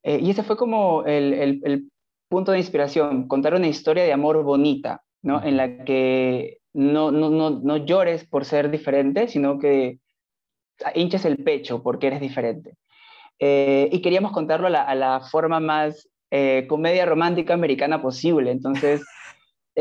Eh, 0.03 0.19
y 0.21 0.31
ese 0.31 0.43
fue 0.43 0.57
como 0.57 1.03
el, 1.05 1.33
el, 1.33 1.61
el 1.63 1.91
punto 2.27 2.53
de 2.53 2.59
inspiración, 2.59 3.27
contar 3.27 3.53
una 3.53 3.67
historia 3.67 4.03
de 4.03 4.13
amor 4.13 4.41
bonita, 4.43 5.03
¿no? 5.21 5.43
En 5.43 5.57
la 5.57 5.83
que 5.83 6.59
no, 6.73 7.11
no, 7.11 7.29
no, 7.29 7.49
no 7.49 7.77
llores 7.77 8.25
por 8.25 8.45
ser 8.45 8.71
diferente, 8.71 9.27
sino 9.27 9.59
que 9.59 9.99
hinches 10.95 11.25
el 11.25 11.43
pecho 11.43 11.83
porque 11.83 12.07
eres 12.07 12.21
diferente. 12.21 12.75
Eh, 13.39 13.89
y 13.91 14.01
queríamos 14.01 14.31
contarlo 14.31 14.67
a 14.67 14.95
la, 14.95 15.19
forma 15.21 15.59
más 15.59 16.07
eh, 16.31 16.65
comedia 16.69 17.05
romántica 17.05 17.53
americana 17.53 18.01
posible. 18.01 18.51
Entonces, 18.51 19.03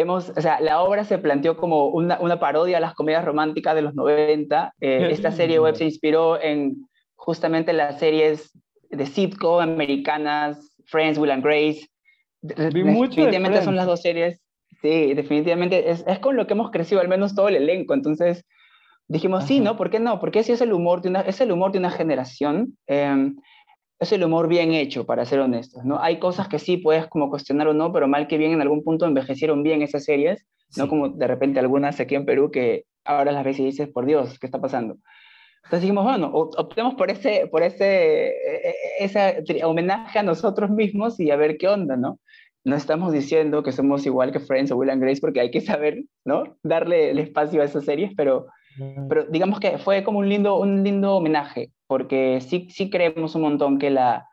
hemos, 0.00 0.30
o 0.30 0.40
sea, 0.40 0.60
la 0.60 0.80
obra 0.82 1.04
se 1.04 1.18
planteó 1.18 1.56
como 1.56 1.88
una, 1.88 2.18
una 2.20 2.40
parodia 2.40 2.78
a 2.78 2.80
las 2.80 2.94
comedias 2.94 3.24
románticas 3.24 3.74
de 3.74 3.82
los 3.82 3.94
90. 3.94 4.74
Eh, 4.80 5.08
esta 5.10 5.32
serie 5.32 5.60
web 5.60 5.76
se 5.76 5.84
inspiró 5.84 6.40
en 6.40 6.88
justamente 7.16 7.72
las 7.72 7.98
series 7.98 8.52
de 8.90 9.06
sitcom 9.06 9.60
americanas, 9.60 10.76
Friends, 10.86 11.18
Will 11.18 11.30
and 11.30 11.44
Grace, 11.44 11.86
definitivamente 12.42 13.62
son 13.62 13.76
las 13.76 13.86
dos 13.86 14.00
series, 14.02 14.40
sí, 14.82 15.14
definitivamente 15.14 15.90
es, 15.90 16.04
es, 16.06 16.18
con 16.18 16.36
lo 16.36 16.46
que 16.46 16.54
hemos 16.54 16.70
crecido, 16.70 17.00
al 17.00 17.08
menos 17.08 17.34
todo 17.34 17.48
el 17.48 17.56
elenco, 17.56 17.94
entonces 17.94 18.44
dijimos, 19.08 19.44
sí, 19.44 19.60
¿no? 19.60 19.76
¿Por 19.76 19.90
qué 19.90 20.00
no? 20.00 20.20
Porque 20.20 20.42
si 20.42 20.52
es 20.52 20.60
el 20.60 20.72
humor 20.72 21.02
de 21.02 21.10
una, 21.10 21.20
es 21.22 21.40
el 21.40 21.52
humor 21.52 21.72
de 21.72 21.78
una 21.78 21.90
generación, 21.90 22.76
em, 22.86 23.36
es 24.00 24.12
el 24.12 24.24
humor 24.24 24.48
bien 24.48 24.72
hecho, 24.72 25.04
para 25.04 25.26
ser 25.26 25.40
honestos, 25.40 25.84
¿no? 25.84 26.00
Hay 26.00 26.18
cosas 26.18 26.48
que 26.48 26.58
sí 26.58 26.78
puedes 26.78 27.06
como 27.06 27.28
cuestionar 27.28 27.68
o 27.68 27.74
no, 27.74 27.92
pero 27.92 28.08
mal 28.08 28.26
que 28.26 28.38
bien 28.38 28.52
en 28.52 28.62
algún 28.62 28.82
punto 28.82 29.04
envejecieron 29.04 29.62
bien 29.62 29.82
esas 29.82 30.04
series, 30.04 30.46
no 30.76 30.88
como 30.88 31.10
de 31.10 31.26
repente 31.26 31.60
algunas 31.60 32.00
aquí 32.00 32.14
en 32.14 32.24
Perú 32.24 32.50
que 32.50 32.86
ahora 33.04 33.30
las 33.30 33.44
ves 33.44 33.58
y 33.60 33.64
dices, 33.64 33.88
por 33.88 34.06
Dios, 34.06 34.38
¿qué 34.38 34.46
está 34.46 34.58
pasando? 34.58 34.96
Entonces 35.64 35.82
dijimos, 35.82 36.04
bueno, 36.04 36.30
optemos 36.32 36.94
por 36.94 37.10
ese, 37.10 37.46
por 37.48 37.62
ese, 37.62 38.28
e, 38.28 38.74
e, 39.00 39.04
ese 39.04 39.64
homenaje 39.64 40.18
a 40.18 40.22
nosotros 40.22 40.70
mismos 40.70 41.20
y 41.20 41.30
a 41.30 41.36
ver 41.36 41.58
qué 41.58 41.68
onda, 41.68 41.96
¿no? 41.96 42.18
No 42.64 42.76
estamos 42.76 43.12
diciendo 43.12 43.62
que 43.62 43.72
somos 43.72 44.06
igual 44.06 44.32
que 44.32 44.40
Friends 44.40 44.72
o 44.72 44.76
Will 44.76 44.90
and 44.90 45.02
Grace 45.02 45.20
porque 45.20 45.40
hay 45.40 45.50
que 45.50 45.60
saber, 45.60 46.04
¿no? 46.24 46.56
Darle 46.62 47.10
el 47.10 47.18
espacio 47.18 47.60
a 47.60 47.66
esas 47.66 47.84
series, 47.84 48.12
pero, 48.16 48.46
pero 49.10 49.26
digamos 49.26 49.60
que 49.60 49.76
fue 49.76 50.02
como 50.02 50.20
un 50.20 50.28
lindo, 50.28 50.58
un 50.58 50.82
lindo 50.82 51.16
homenaje, 51.16 51.70
porque 51.90 52.40
sí, 52.40 52.68
sí 52.70 52.88
creemos 52.88 53.34
un 53.34 53.42
montón 53.42 53.80
que 53.80 53.90
la, 53.90 54.28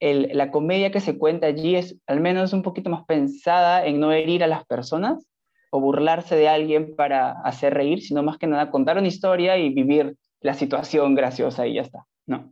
la 0.00 0.50
comedia 0.50 0.90
que 0.90 1.00
se 1.00 1.18
cuenta 1.18 1.46
allí 1.46 1.76
es 1.76 2.00
al 2.06 2.20
menos 2.20 2.54
un 2.54 2.62
poquito 2.62 2.88
más 2.88 3.04
pensada 3.04 3.84
en 3.84 4.00
no 4.00 4.12
herir 4.12 4.42
a 4.42 4.46
las 4.46 4.64
personas 4.64 5.28
o 5.70 5.78
burlarse 5.78 6.36
de 6.36 6.48
alguien 6.48 6.96
para 6.96 7.32
hacer 7.32 7.74
reír, 7.74 8.00
sino 8.00 8.22
más 8.22 8.38
que 8.38 8.46
nada 8.46 8.70
contar 8.70 8.96
una 8.96 9.08
historia 9.08 9.58
y 9.58 9.74
vivir 9.74 10.16
la 10.40 10.54
situación 10.54 11.14
graciosa 11.14 11.66
y 11.66 11.74
ya 11.74 11.82
está, 11.82 12.06
¿no? 12.24 12.50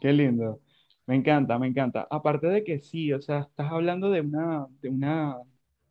Qué 0.00 0.12
lindo. 0.12 0.60
Me 1.08 1.16
encanta, 1.16 1.58
me 1.58 1.66
encanta. 1.66 2.06
Aparte 2.08 2.46
de 2.46 2.62
que 2.62 2.78
sí, 2.78 3.12
o 3.12 3.20
sea, 3.20 3.40
estás 3.40 3.72
hablando 3.72 4.12
de 4.12 4.20
una, 4.20 4.68
de 4.80 4.90
una, 4.90 5.38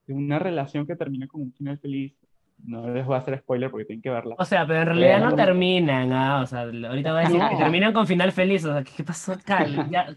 de 0.07 0.13
una 0.13 0.39
relación 0.39 0.87
que 0.87 0.95
termina 0.95 1.27
con 1.27 1.41
un 1.41 1.51
final 1.51 1.77
feliz. 1.77 2.15
No 2.65 2.89
les 2.89 3.05
voy 3.05 3.15
a 3.15 3.19
hacer 3.19 3.37
spoiler 3.39 3.69
porque 3.71 3.85
tienen 3.85 4.01
que 4.01 4.09
verla. 4.09 4.35
O 4.37 4.45
sea, 4.45 4.65
pero 4.65 4.81
en 4.81 4.87
realidad 4.87 5.19
no 5.19 5.35
terminan, 5.35 6.11
ah, 6.13 6.41
o 6.41 6.47
sea, 6.47 6.61
ahorita 6.61 7.11
voy 7.11 7.23
a 7.23 7.27
decir 7.27 7.41
que 7.49 7.55
terminan 7.63 7.93
con 7.93 8.07
final 8.07 8.31
feliz, 8.31 8.65
o 8.65 8.73
sea, 8.73 8.83
¿qué 8.83 9.03
pasó 9.03 9.33
acá? 9.33 9.65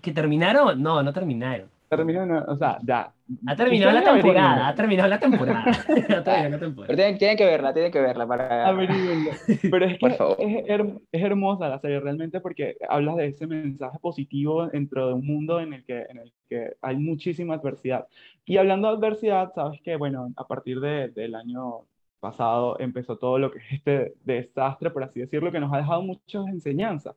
¿Que 0.01 0.13
terminaron? 0.13 0.83
No, 0.83 1.03
no 1.03 1.13
terminaron 1.13 1.69
terminó, 1.97 2.45
o 2.47 2.57
sea, 2.57 2.79
ya. 2.83 3.13
Ha 3.47 3.57
terminado 3.57 3.93
la 3.93 4.05
temporada, 4.05 4.69
ha 4.69 4.75
terminado 4.75 5.09
la 5.09 5.21
temporada. 5.21 5.65
Pero 5.89 6.97
tienen, 6.97 7.37
que 7.37 7.45
verla, 7.45 7.73
tienen 7.73 7.93
que 7.93 8.01
verla 8.01 8.27
para... 8.27 8.75
Pero 8.75 9.87
es 9.87 9.99
que 9.99 10.07
es, 10.07 10.81
es, 11.13 11.23
hermosa 11.23 11.69
la 11.69 11.79
serie 11.79 12.01
realmente 12.01 12.41
porque 12.41 12.77
hablas 12.89 13.17
de 13.17 13.27
ese 13.29 13.47
mensaje 13.47 13.99
positivo 13.99 14.67
dentro 14.67 15.09
de 15.09 15.15
un 15.15 15.27
mundo 15.27 15.61
en 15.61 15.73
el 15.73 15.85
que, 15.85 16.05
en 16.09 16.19
el 16.19 16.33
que 16.49 16.75
hay 16.83 16.97
muchísima 16.97 17.55
adversidad. 17.55 18.07
Y 18.45 18.59
hablando 18.59 18.89
de 18.89 18.97
adversidad, 18.97 19.53
sabes 19.55 19.81
que, 19.83 19.97
bueno, 19.97 20.33
a 20.37 20.47
partir 20.47 20.81
de, 20.81 21.09
del 21.09 21.35
año 21.35 21.87
pasado 22.25 22.77
empezó 22.81 23.17
todo 23.19 23.39
lo 23.39 23.51
que 23.51 23.59
es 23.59 23.65
este 23.73 24.15
desastre, 24.25 24.91
por 24.91 25.05
así 25.05 25.21
decirlo, 25.21 25.53
que 25.53 25.61
nos 25.61 25.73
ha 25.73 25.77
dejado 25.77 26.03
muchas 26.03 26.47
enseñanzas. 26.49 27.15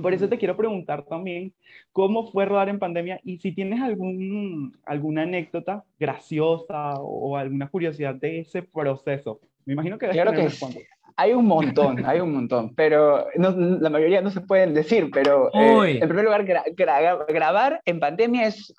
Por 0.00 0.14
eso 0.14 0.28
te 0.28 0.38
quiero 0.38 0.56
preguntar 0.56 1.02
también 1.02 1.52
cómo 1.92 2.30
fue 2.30 2.44
rodar 2.44 2.68
en 2.68 2.78
pandemia 2.78 3.20
y 3.24 3.38
si 3.38 3.52
tienes 3.52 3.80
algún, 3.80 4.78
alguna 4.86 5.22
anécdota 5.22 5.82
graciosa 5.98 6.94
o, 7.00 7.36
alguna 7.36 7.68
curiosidad 7.68 8.14
de 8.14 8.40
ese 8.40 8.62
proceso. 8.62 9.40
Me 9.66 9.72
imagino 9.72 9.98
que... 9.98 10.08
Claro 10.10 10.32
que 10.32 10.48
hay 11.16 11.32
un 11.32 11.44
montón, 11.44 12.06
hay 12.06 12.20
un 12.20 12.32
montón, 12.32 12.74
pero 12.74 13.26
la 13.34 13.90
mayoría 13.90 14.22
no 14.22 14.30
se 14.30 14.40
pueden 14.40 14.72
decir, 14.72 15.10
pero 15.12 15.50
eh, 15.52 15.98
en 16.00 16.08
primer 16.08 16.24
lugar, 16.24 16.46
grabar 17.28 17.80
en 17.84 18.00
pandemia 18.00 18.46
es, 18.46 18.72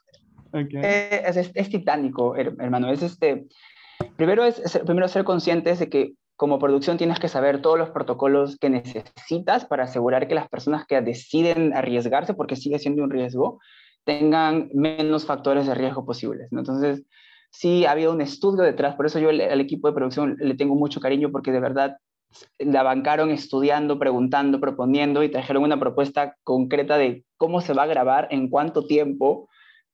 eh, 0.53 1.21
es, 1.27 1.51
es, 1.53 1.69
titánico, 1.69 2.35
hermano. 2.35 2.89
Es 2.91 3.03
este, 3.03 3.45
primero 4.21 4.43
es, 4.45 4.79
primero 4.85 5.07
ser 5.07 5.23
conscientes 5.23 5.79
de 5.79 5.89
que 5.89 6.13
como 6.35 6.59
producción 6.59 6.97
tienes 6.97 7.17
que 7.17 7.27
saber 7.27 7.59
todos 7.59 7.79
los 7.79 7.89
protocolos 7.89 8.55
que 8.59 8.69
necesitas 8.69 9.65
para 9.65 9.85
asegurar 9.85 10.27
que 10.27 10.35
las 10.35 10.47
personas 10.47 10.85
que 10.85 11.01
deciden 11.01 11.73
arriesgarse, 11.73 12.35
porque 12.35 12.55
sigue 12.55 12.77
siendo 12.77 13.03
un 13.03 13.09
riesgo, 13.09 13.59
tengan 14.03 14.69
menos 14.75 15.25
factores 15.25 15.65
de 15.65 15.73
riesgo 15.73 16.05
posibles. 16.05 16.51
Entonces, 16.51 17.03
sí 17.49 17.87
ha 17.87 17.91
habido 17.91 18.11
un 18.11 18.21
estudio 18.21 18.61
detrás, 18.61 18.95
por 18.95 19.07
eso 19.07 19.17
yo 19.17 19.29
al 19.29 19.59
equipo 19.59 19.87
de 19.87 19.95
producción 19.95 20.35
le 20.39 20.53
tengo 20.53 20.75
mucho 20.75 20.99
cariño, 20.99 21.31
porque 21.31 21.51
de 21.51 21.59
verdad 21.59 21.97
la 22.59 22.83
bancaron 22.83 23.31
estudiando, 23.31 23.97
preguntando, 23.97 24.59
proponiendo 24.59 25.23
y 25.23 25.29
trajeron 25.29 25.63
una 25.63 25.79
propuesta 25.79 26.35
concreta 26.43 26.99
de 26.99 27.25
cómo 27.37 27.59
se 27.61 27.73
va 27.73 27.83
a 27.83 27.87
grabar, 27.87 28.27
en 28.29 28.49
cuánto 28.51 28.85
tiempo, 28.85 29.49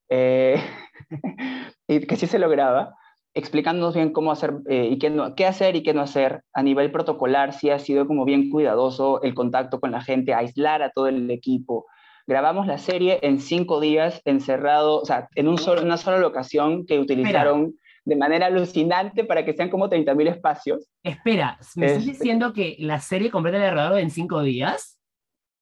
eh, 0.09 0.61
y 1.87 2.01
que 2.01 2.17
sí 2.17 2.27
se 2.27 2.39
lograba 2.39 2.93
explicándonos 3.37 3.93
bien 3.93 4.11
cómo 4.11 4.31
hacer 4.31 4.55
eh, 4.67 4.89
y 4.91 4.97
qué, 4.97 5.11
no, 5.11 5.35
qué 5.35 5.45
hacer 5.45 5.75
y 5.75 5.83
qué 5.83 5.93
no 5.93 6.01
hacer. 6.01 6.43
A 6.53 6.63
nivel 6.63 6.91
protocolar 6.91 7.53
sí 7.53 7.69
ha 7.69 7.77
sido 7.77 8.07
como 8.07 8.25
bien 8.25 8.49
cuidadoso 8.49 9.21
el 9.21 9.35
contacto 9.35 9.79
con 9.79 9.91
la 9.91 10.01
gente, 10.01 10.33
aislar 10.33 10.81
a 10.81 10.89
todo 10.89 11.07
el 11.07 11.29
equipo. 11.29 11.85
Grabamos 12.25 12.65
la 12.65 12.79
serie 12.79 13.19
en 13.21 13.39
cinco 13.39 13.79
días 13.79 14.21
encerrado, 14.25 15.01
o 15.01 15.05
sea, 15.05 15.29
en 15.35 15.47
un 15.47 15.59
solo, 15.59 15.83
una 15.83 15.97
sola 15.97 16.17
locación 16.17 16.85
que 16.87 16.99
utilizaron 16.99 17.75
de 18.05 18.15
manera 18.15 18.47
alucinante 18.47 19.23
para 19.23 19.45
que 19.45 19.53
sean 19.53 19.69
como 19.69 19.87
30.000 19.87 20.29
espacios. 20.29 20.89
Espera, 21.03 21.59
¿me 21.75 21.85
estás 21.85 22.05
diciendo 22.05 22.53
que 22.53 22.75
la 22.79 22.99
serie 22.99 23.29
completa 23.29 23.59
la 23.59 23.67
grabaron 23.67 23.99
en 23.99 24.09
cinco 24.09 24.41
días? 24.41 24.99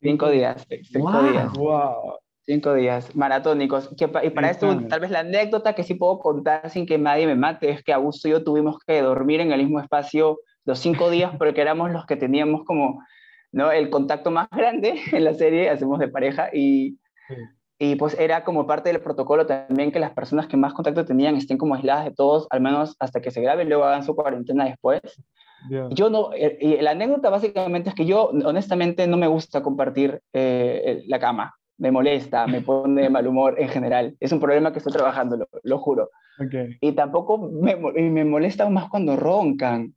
Cinco 0.02 0.30
días, 0.30 0.66
cinco 0.92 1.24
días. 1.24 1.52
Wow. 1.54 2.20
Cinco 2.48 2.76
días 2.76 3.16
maratónicos. 3.16 3.90
y 3.98 4.30
para 4.30 4.52
esto, 4.52 4.80
tal 4.88 5.00
vez 5.00 5.10
la 5.10 5.22
anécdota 5.22 5.74
que 5.74 5.84
sí 5.84 5.96
puedo 5.96 6.20
contar 6.20 6.70
sin 6.70 6.86
que 6.86 7.00
nadie 7.00 7.26
me 7.26 7.36
mate 7.36 7.72
es 7.72 7.84
que 7.84 7.92
Augusto 7.92 8.28
y 8.28 8.32
yo 8.32 8.44
tuvimos 8.44 8.78
que 8.86 9.02
dormir 9.02 9.40
en 9.40 9.52
el 9.52 9.64
mismo 9.64 9.80
espacio 9.80 10.40
los 10.64 10.78
cinco 10.78 11.10
días 11.10 11.32
porque 11.40 11.62
éramos 11.62 11.92
los 11.92 12.06
que 12.06 12.16
teníamos 12.16 12.64
como 12.64 13.04
¿no? 13.52 13.72
el 13.72 13.90
contacto 13.90 14.30
más 14.30 14.48
grande 14.52 14.94
en 15.12 15.24
la 15.24 15.34
serie, 15.34 15.72
hacemos 15.72 15.98
de 15.98 16.08
pareja, 16.08 16.50
y, 16.54 17.00
y 17.80 17.96
pues 17.96 18.16
era 18.20 18.44
como 18.44 18.68
parte 18.68 18.92
del 18.92 19.02
protocolo 19.02 19.48
también 19.48 19.92
que 19.92 20.00
las 20.00 20.12
personas 20.12 20.46
que 20.46 20.56
más 20.56 20.74
contacto 20.74 21.04
tenían 21.04 21.36
estén 21.38 21.58
como 21.58 21.74
aisladas 21.74 22.06
de 22.06 22.12
todos, 22.12 22.46
al 22.52 22.62
menos 22.62 22.96
hasta 23.00 23.22
que 23.22 23.32
se 23.32 23.42
grabe 23.42 23.64
y 23.64 23.68
luego 23.68 23.86
hagan 23.86 24.04
su 24.04 24.16
cuarentena 24.16 24.66
después. 24.66 25.02
Yo 25.90 26.12
no, 26.12 26.32
eh, 26.36 26.60
y 26.62 26.78
la 26.80 26.92
anécdota 26.92 27.32
básicamente 27.32 27.90
es 27.90 27.96
que 27.96 28.06
yo 28.06 28.26
honestamente 28.26 29.08
no 29.08 29.18
me 29.18 29.26
gusta 29.26 29.64
compartir 29.64 30.22
eh, 30.32 31.02
la 31.08 31.18
cama 31.18 31.56
me 31.78 31.92
molesta, 31.92 32.48
me 32.48 32.62
pone 32.62 33.04
de 33.04 33.10
mal 33.10 33.28
humor 33.28 33.56
en 33.58 33.70
general. 33.70 34.16
Es 34.20 34.32
un 34.32 34.40
problema 34.40 34.72
que 34.72 34.80
estoy 34.80 34.94
trabajando, 34.94 35.48
lo, 35.64 35.78
juro. 35.78 36.10
Y 36.82 36.94
tampoco 36.94 37.38
me, 37.38 37.76
me 37.76 38.26
molesta 38.26 38.70
más 38.70 38.90
cuando 38.90 39.16
roncan, 39.16 39.94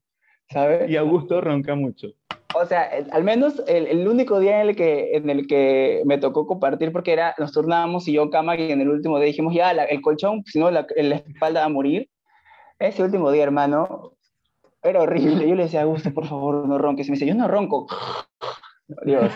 ¿sabes? 0.50 0.90
Y 0.90 0.96
Augusto 0.96 1.40
ronca 1.40 1.74
mucho. 1.74 2.08
O 2.54 2.64
sea, 2.64 2.88
al 3.12 3.24
menos 3.24 3.62
el, 3.66 4.08
único 4.08 4.40
día 4.40 4.62
en 4.62 4.70
el, 4.70 4.76
que, 4.76 5.14
en 5.14 5.28
el 5.28 5.46
que 5.46 6.02
me 6.06 6.16
tocó 6.16 6.46
compartir, 6.46 6.92
porque 6.92 7.12
era, 7.12 7.34
nos 7.38 7.52
turnábamos 7.52 8.08
y 8.08 8.14
yo 8.14 8.30
cama, 8.30 8.56
y 8.56 8.72
en 8.72 8.80
el 8.80 8.88
último 8.88 9.18
día 9.18 9.26
dijimos, 9.26 9.54
ya, 9.54 9.70
el 9.70 10.00
colchón, 10.00 10.42
si 10.46 10.58
no, 10.58 10.70
la, 10.70 10.86
la, 10.96 11.16
espalda 11.16 11.60
va 11.60 11.66
a 11.66 11.70
morir. 11.70 12.08
Ese 12.78 13.02
último 13.02 13.30
día, 13.30 13.42
hermano, 13.42 14.12
era 14.82 15.02
horrible. 15.02 15.46
Yo 15.46 15.54
le 15.54 15.64
decía 15.64 15.82
Augusto, 15.82 16.12
por 16.14 16.26
favor, 16.26 16.66
no 16.66 16.78
ronques. 16.78 17.06
Y 17.08 17.10
me 17.10 17.16
dice, 17.16 17.26
yo 17.26 17.34
no 17.34 17.48
ronco. 17.48 17.86
Dios, 19.04 19.30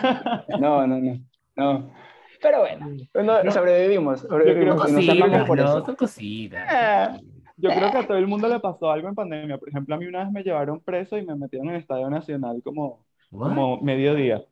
no, 0.59 0.87
no, 0.87 0.99
no. 0.99 1.19
no. 1.55 2.02
Pero 2.43 2.59
bueno, 2.59 3.51
sobrevivimos. 3.51 4.19
sobrevivimos 4.19 5.85
son 5.85 5.95
cositas. 5.95 6.67
Eh, 6.71 7.21
yo 7.57 7.69
creo 7.69 7.91
que 7.91 7.97
a 7.97 8.07
todo 8.07 8.17
el 8.17 8.27
mundo 8.27 8.47
le 8.49 8.59
pasó 8.59 8.91
algo 8.91 9.07
en 9.07 9.15
pandemia. 9.15 9.57
Por 9.57 9.69
ejemplo, 9.69 9.95
a 9.95 9.97
mí 9.97 10.05
una 10.05 10.25
vez 10.25 10.31
me 10.31 10.43
llevaron 10.43 10.81
preso 10.81 11.17
y 11.17 11.25
me 11.25 11.35
metieron 11.35 11.69
en 11.69 11.75
el 11.75 11.81
Estadio 11.81 12.09
Nacional 12.09 12.61
como, 12.63 13.05
como 13.31 13.79
mediodía. 13.81 14.43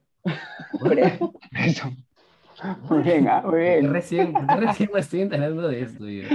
Eso. 1.66 1.92
Muy 2.90 3.02
bien, 3.02 3.28
ah, 3.28 3.42
muy 3.44 3.60
bien. 3.60 3.92
Recién, 3.92 4.34
recién 4.58 4.90
me 4.94 5.00
estoy 5.00 5.22
enterando 5.22 5.68
de 5.68 5.82
esto. 5.82 6.08
Yo. 6.08 6.28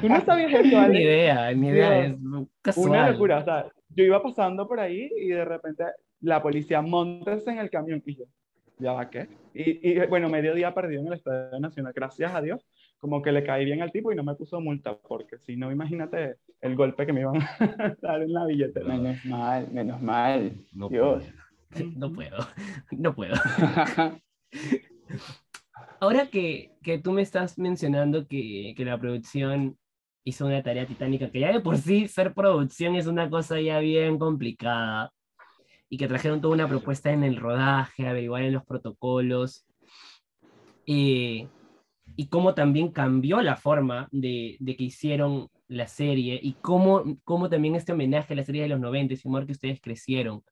Tú 0.00 0.08
no 0.08 0.20
sabías 0.24 0.64
eso, 0.64 0.88
Ni 0.88 0.98
idea, 0.98 1.52
ni 1.52 1.68
idea. 1.68 2.06
Es 2.06 2.16
casual. 2.62 2.90
Una 2.90 3.10
locura. 3.10 3.38
O 3.38 3.44
sea, 3.44 3.66
yo 3.88 4.04
iba 4.04 4.22
pasando 4.22 4.66
por 4.68 4.80
ahí 4.80 5.10
y 5.16 5.28
de 5.28 5.44
repente 5.44 5.84
la 6.20 6.40
policía 6.40 6.82
monta 6.82 7.36
en 7.46 7.58
el 7.58 7.70
camión 7.70 8.02
y 8.06 8.16
yo, 8.16 8.24
¿ya 8.78 8.92
va 8.92 9.10
qué? 9.10 9.28
Y, 9.54 9.90
y 9.90 10.06
bueno, 10.06 10.28
medio 10.28 10.54
día 10.54 10.74
perdido 10.74 11.00
en 11.00 11.08
el 11.08 11.12
Estadio 11.14 11.58
Nacional, 11.58 11.92
gracias 11.94 12.34
a 12.34 12.42
Dios, 12.42 12.66
como 12.98 13.22
que 13.22 13.32
le 13.32 13.44
caí 13.44 13.64
bien 13.64 13.82
al 13.82 13.92
tipo 13.92 14.12
y 14.12 14.16
no 14.16 14.24
me 14.24 14.34
puso 14.34 14.60
multa, 14.60 14.96
porque 14.96 15.38
si 15.38 15.56
no, 15.56 15.72
imagínate 15.72 16.36
el 16.60 16.76
golpe 16.76 17.06
que 17.06 17.12
me 17.12 17.20
iban 17.20 17.36
a 17.60 17.96
dar 18.00 18.22
en 18.22 18.32
la 18.32 18.46
billetera. 18.46 18.86
Menos 18.86 19.24
mal, 19.24 19.68
menos 19.72 20.02
mal. 20.02 20.52
No 20.72 20.88
Dios. 20.88 21.24
Puedo. 21.24 21.46
No 21.96 22.10
puedo, 22.10 22.38
no 22.92 23.14
puedo. 23.14 23.34
Ahora 26.00 26.28
que, 26.28 26.72
que, 26.82 26.98
tú 26.98 27.12
me 27.12 27.20
estás 27.20 27.58
mencionando 27.58 28.26
que, 28.26 28.72
que 28.74 28.84
la 28.84 28.98
producción 28.98 29.76
hizo 30.24 30.46
una 30.46 30.62
tarea 30.62 30.86
titánica, 30.86 31.30
que 31.30 31.40
ya 31.40 31.52
de 31.52 31.60
por 31.60 31.76
sí 31.76 32.08
ser 32.08 32.32
producción 32.32 32.94
es 32.94 33.06
una 33.06 33.28
cosa 33.28 33.60
ya 33.60 33.78
bien 33.80 34.18
complicada 34.18 35.12
y 35.88 35.98
que 35.98 36.08
trajeron 36.08 36.40
toda 36.40 36.54
una 36.54 36.68
propuesta 36.68 37.12
en 37.12 37.24
el 37.24 37.36
rodaje, 37.36 38.06
averiguar 38.06 38.42
en 38.42 38.52
los 38.52 38.64
protocolos, 38.64 39.66
eh, 40.86 41.48
y 42.16 42.26
cómo 42.28 42.54
también 42.54 42.92
cambió 42.92 43.40
la 43.42 43.56
forma 43.56 44.08
de, 44.10 44.56
de, 44.60 44.76
que 44.76 44.84
hicieron 44.84 45.48
la 45.68 45.86
serie, 45.86 46.38
y 46.42 46.54
cómo, 46.54 47.04
cómo 47.24 47.48
también 47.48 47.76
este 47.76 47.92
homenaje 47.92 48.32
a 48.34 48.36
la 48.36 48.44
serie 48.44 48.62
de 48.62 48.68
los 48.68 48.80
90, 48.80 49.14
y 49.14 49.18
que 49.18 49.52
ustedes 49.52 49.80
crecieron. 49.80 50.42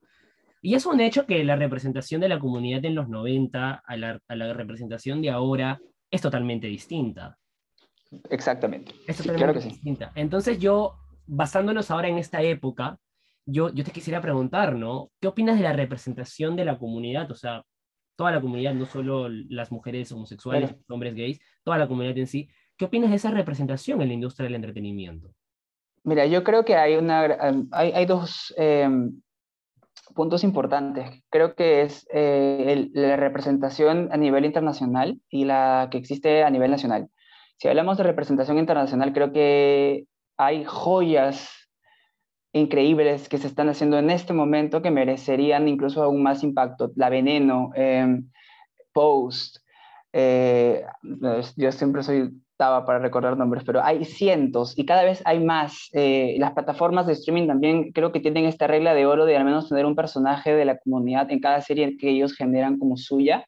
Y 0.60 0.74
es 0.74 0.86
un 0.86 1.00
hecho 1.00 1.26
que 1.26 1.44
la 1.44 1.56
representación 1.56 2.20
de 2.20 2.28
la 2.28 2.38
comunidad 2.38 2.84
en 2.84 2.94
los 2.94 3.08
90 3.08 3.82
a 3.86 3.96
la, 3.96 4.20
a 4.26 4.36
la 4.36 4.52
representación 4.54 5.20
de 5.20 5.30
ahora 5.30 5.80
es 6.10 6.22
totalmente 6.22 6.66
distinta. 6.68 7.38
Exactamente. 8.30 8.92
Es 9.06 9.18
totalmente 9.18 9.68
distinta. 9.68 10.12
Entonces 10.14 10.58
yo, 10.58 10.94
basándonos 11.26 11.90
ahora 11.90 12.08
en 12.08 12.18
esta 12.18 12.40
época, 12.42 12.98
yo, 13.46 13.70
yo 13.70 13.84
te 13.84 13.90
quisiera 13.90 14.20
preguntar, 14.20 14.74
¿no? 14.74 15.10
¿Qué 15.20 15.28
opinas 15.28 15.56
de 15.56 15.62
la 15.62 15.72
representación 15.72 16.56
de 16.56 16.64
la 16.64 16.78
comunidad? 16.78 17.30
O 17.30 17.34
sea, 17.34 17.64
toda 18.16 18.32
la 18.32 18.40
comunidad, 18.40 18.74
no 18.74 18.86
solo 18.86 19.28
las 19.28 19.72
mujeres 19.72 20.10
homosexuales, 20.12 20.74
hombres 20.88 21.14
gays, 21.14 21.40
toda 21.62 21.78
la 21.78 21.88
comunidad 21.88 22.16
en 22.18 22.26
sí. 22.26 22.48
¿Qué 22.76 22.86
opinas 22.86 23.10
de 23.10 23.16
esa 23.16 23.30
representación 23.30 24.00
en 24.02 24.08
la 24.08 24.14
industria 24.14 24.44
del 24.44 24.56
entretenimiento? 24.56 25.34
Mira, 26.02 26.26
yo 26.26 26.44
creo 26.44 26.64
que 26.64 26.76
hay, 26.76 26.96
una, 26.96 27.22
hay, 27.72 27.92
hay 27.92 28.06
dos 28.06 28.52
em, 28.56 29.20
puntos 30.14 30.44
importantes. 30.44 31.22
Creo 31.30 31.54
que 31.54 31.82
es 31.82 32.06
eh, 32.12 32.90
la 32.92 33.16
representación 33.16 34.08
a 34.12 34.16
nivel 34.16 34.44
internacional 34.44 35.20
y 35.30 35.44
la 35.44 35.88
que 35.90 35.98
existe 35.98 36.42
a 36.42 36.50
nivel 36.50 36.70
nacional. 36.70 37.08
Si 37.58 37.68
hablamos 37.68 37.96
de 37.96 38.04
representación 38.04 38.58
internacional, 38.58 39.12
creo 39.12 39.32
que 39.32 40.06
hay 40.36 40.64
joyas 40.64 41.63
increíbles 42.54 43.28
que 43.28 43.38
se 43.38 43.48
están 43.48 43.68
haciendo 43.68 43.98
en 43.98 44.10
este 44.10 44.32
momento 44.32 44.80
que 44.80 44.90
merecerían 44.90 45.68
incluso 45.68 46.02
aún 46.02 46.22
más 46.22 46.42
impacto. 46.42 46.92
La 46.94 47.10
Veneno, 47.10 47.70
em, 47.74 48.30
Post, 48.92 49.58
eh, 50.12 50.84
yo 51.56 51.72
siempre 51.72 52.04
soy 52.04 52.30
taba 52.56 52.86
para 52.86 53.00
recordar 53.00 53.36
nombres, 53.36 53.64
pero 53.64 53.82
hay 53.82 54.04
cientos 54.04 54.78
y 54.78 54.86
cada 54.86 55.02
vez 55.02 55.20
hay 55.24 55.40
más. 55.40 55.88
Eh, 55.92 56.36
las 56.38 56.52
plataformas 56.52 57.06
de 57.08 57.14
streaming 57.14 57.48
también 57.48 57.90
creo 57.90 58.12
que 58.12 58.20
tienen 58.20 58.44
esta 58.44 58.68
regla 58.68 58.94
de 58.94 59.06
oro 59.06 59.26
de 59.26 59.36
al 59.36 59.44
menos 59.44 59.68
tener 59.68 59.84
un 59.84 59.96
personaje 59.96 60.54
de 60.54 60.64
la 60.64 60.78
comunidad 60.78 61.32
en 61.32 61.40
cada 61.40 61.60
serie 61.60 61.96
que 61.96 62.10
ellos 62.10 62.34
generan 62.34 62.78
como 62.78 62.96
suya. 62.96 63.44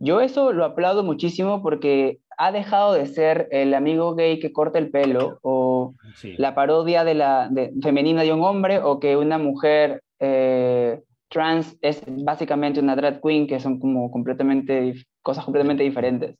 Yo 0.00 0.20
eso 0.20 0.52
lo 0.52 0.64
aplaudo 0.64 1.02
muchísimo 1.02 1.62
porque 1.62 2.20
ha 2.38 2.52
dejado 2.52 2.94
de 2.94 3.06
ser 3.06 3.48
el 3.50 3.74
amigo 3.74 4.14
gay 4.14 4.38
que 4.38 4.52
corta 4.52 4.78
el 4.78 4.90
pelo 4.90 5.38
o 5.42 5.73
la 6.38 6.54
parodia 6.54 7.04
de 7.04 7.14
la 7.14 7.50
femenina 7.82 8.22
de 8.22 8.32
un 8.32 8.42
hombre 8.42 8.78
o 8.78 9.00
que 9.00 9.16
una 9.16 9.38
mujer 9.38 10.02
eh, 10.20 11.00
trans 11.28 11.76
es 11.80 12.02
básicamente 12.06 12.80
una 12.80 12.96
drag 12.96 13.20
queen 13.20 13.46
que 13.46 13.60
son 13.60 13.78
como 13.78 14.10
completamente 14.10 14.94
cosas 15.22 15.44
completamente 15.44 15.82
diferentes. 15.82 16.36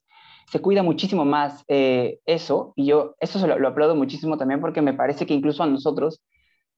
Se 0.51 0.59
cuida 0.59 0.83
muchísimo 0.83 1.25
más 1.25 1.63
eh, 1.67 2.19
eso 2.25 2.73
y 2.75 2.85
yo 2.85 3.15
eso 3.19 3.39
se 3.39 3.47
lo, 3.47 3.57
lo 3.57 3.67
aplaudo 3.67 3.95
muchísimo 3.95 4.37
también 4.37 4.61
porque 4.61 4.81
me 4.81 4.93
parece 4.93 5.25
que 5.25 5.33
incluso 5.33 5.63
a 5.63 5.67
nosotros 5.67 6.21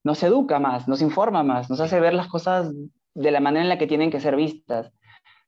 nos 0.03 0.23
educa 0.23 0.59
más, 0.59 0.87
nos 0.87 1.01
informa 1.01 1.43
más, 1.43 1.69
nos 1.69 1.81
hace 1.81 1.99
ver 1.99 2.13
las 2.13 2.27
cosas 2.27 2.73
de 3.13 3.31
la 3.31 3.39
manera 3.39 3.63
en 3.63 3.69
la 3.69 3.77
que 3.77 3.87
tienen 3.87 4.11
que 4.11 4.19
ser 4.19 4.35
vistas. 4.35 4.91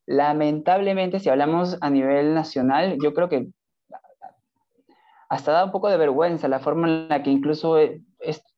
Lamentablemente, 0.06 1.20
si 1.20 1.30
hablamos 1.30 1.78
a 1.82 1.90
nivel 1.90 2.34
nacional, 2.34 2.98
yo 3.02 3.14
creo 3.14 3.30
que 3.30 3.48
hasta 5.30 5.52
da 5.52 5.64
un 5.64 5.72
poco 5.72 5.90
de 5.90 5.98
vergüenza 5.98 6.48
la 6.48 6.60
forma 6.60 6.88
en 6.88 7.08
la 7.08 7.22
que 7.22 7.30
incluso 7.30 7.78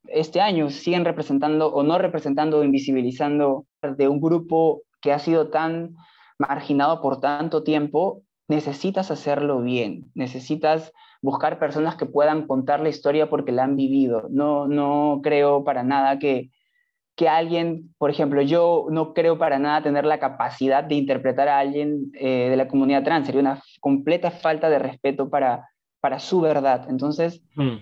este 0.08 0.42
año 0.42 0.70
siguen 0.70 1.04
representando 1.04 1.68
o 1.68 1.84
no 1.84 1.98
representando 1.98 2.60
o 2.60 2.64
invisibilizando 2.64 3.66
de 3.82 4.08
un 4.08 4.22
grupo 4.22 4.84
que 5.02 5.12
ha 5.12 5.20
sido 5.20 5.50
tan 5.50 5.96
marginado 6.40 7.02
por 7.02 7.20
tanto 7.20 7.64
tiempo, 7.64 8.24
necesitas 8.48 9.12
hacerlo 9.12 9.62
bien, 9.62 10.12
necesitas 10.16 10.94
buscar 11.22 11.60
personas 11.60 11.96
que 11.96 12.06
puedan 12.06 12.48
contar 12.48 12.80
la 12.80 12.90
historia 12.90 13.30
porque 13.30 13.52
la 13.52 13.64
han 13.64 13.76
vivido. 13.76 14.28
No, 14.30 14.68
no 14.68 15.20
creo 15.22 15.64
para 15.64 15.84
nada 15.84 16.20
que, 16.20 16.52
que 17.16 17.28
alguien, 17.28 17.94
por 17.98 18.10
ejemplo, 18.10 18.42
yo 18.42 18.88
no 18.90 19.14
creo 19.14 19.38
para 19.38 19.60
nada 19.60 19.84
tener 19.84 20.06
la 20.06 20.20
capacidad 20.20 20.84
de 20.84 20.96
interpretar 20.96 21.48
a 21.48 21.60
alguien 21.60 22.12
eh, 22.14 22.50
de 22.50 22.56
la 22.56 22.68
comunidad 22.68 23.04
trans, 23.04 23.26
sería 23.26 23.42
una 23.42 23.62
completa 23.80 24.32
falta 24.32 24.70
de 24.70 24.80
respeto 24.80 25.30
para, 25.30 25.71
para 26.02 26.20
su 26.20 26.42
verdad. 26.42 26.88
Entonces, 26.90 27.42
hmm. 27.56 27.78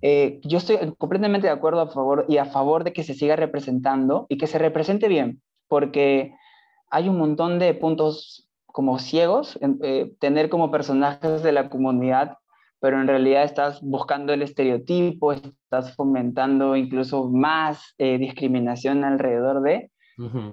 eh, 0.00 0.40
yo 0.44 0.58
estoy 0.58 0.78
completamente 0.96 1.48
de 1.48 1.52
acuerdo 1.52 1.80
a 1.82 1.88
favor 1.88 2.24
y 2.28 2.38
a 2.38 2.46
favor 2.46 2.84
de 2.84 2.92
que 2.92 3.02
se 3.02 3.14
siga 3.14 3.36
representando 3.36 4.26
y 4.28 4.38
que 4.38 4.46
se 4.46 4.58
represente 4.58 5.08
bien, 5.08 5.42
porque 5.68 6.32
hay 6.90 7.08
un 7.08 7.18
montón 7.18 7.58
de 7.58 7.74
puntos 7.74 8.48
como 8.66 8.98
ciegos, 8.98 9.58
eh, 9.82 10.12
tener 10.20 10.48
como 10.48 10.70
personajes 10.70 11.42
de 11.42 11.52
la 11.52 11.68
comunidad, 11.68 12.36
pero 12.78 13.00
en 13.00 13.08
realidad 13.08 13.42
estás 13.42 13.80
buscando 13.80 14.32
el 14.32 14.42
estereotipo, 14.42 15.32
estás 15.32 15.94
fomentando 15.96 16.76
incluso 16.76 17.28
más 17.30 17.94
eh, 17.98 18.18
discriminación 18.18 19.02
alrededor 19.02 19.62
de, 19.62 19.90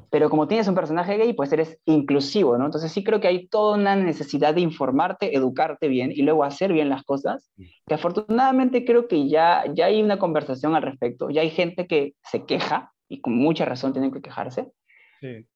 pero 0.10 0.30
como 0.30 0.48
tienes 0.48 0.68
un 0.68 0.76
personaje 0.76 1.18
gay, 1.18 1.34
pues 1.34 1.52
eres 1.54 1.80
inclusivo, 1.86 2.58
¿no? 2.58 2.66
Entonces 2.66 2.92
sí 2.92 3.04
creo 3.04 3.22
que 3.22 3.30
hay 3.30 3.48
toda 3.48 3.78
una 3.78 3.96
necesidad 3.96 4.54
de 4.54 4.62
informarte, 4.62 5.36
educarte 5.36 5.88
bien 5.88 6.12
y 6.12 6.22
luego 6.22 6.44
hacer 6.44 6.74
bien 6.74 6.90
las 6.90 7.04
cosas, 7.04 7.50
que 7.88 7.94
afortunadamente 7.94 8.84
creo 8.84 9.08
que 9.08 9.30
ya, 9.30 9.64
ya 9.74 9.86
hay 9.86 10.02
una 10.02 10.20
conversación 10.20 10.76
al 10.76 10.82
respecto, 10.82 11.30
ya 11.30 11.42
hay 11.42 11.50
gente 11.50 11.88
que 11.88 12.14
se 12.24 12.46
queja, 12.46 12.92
y 13.08 13.22
con 13.22 13.36
mucha 13.36 13.64
razón 13.64 13.94
tienen 13.94 14.12
que 14.12 14.22
quejarse, 14.22 14.72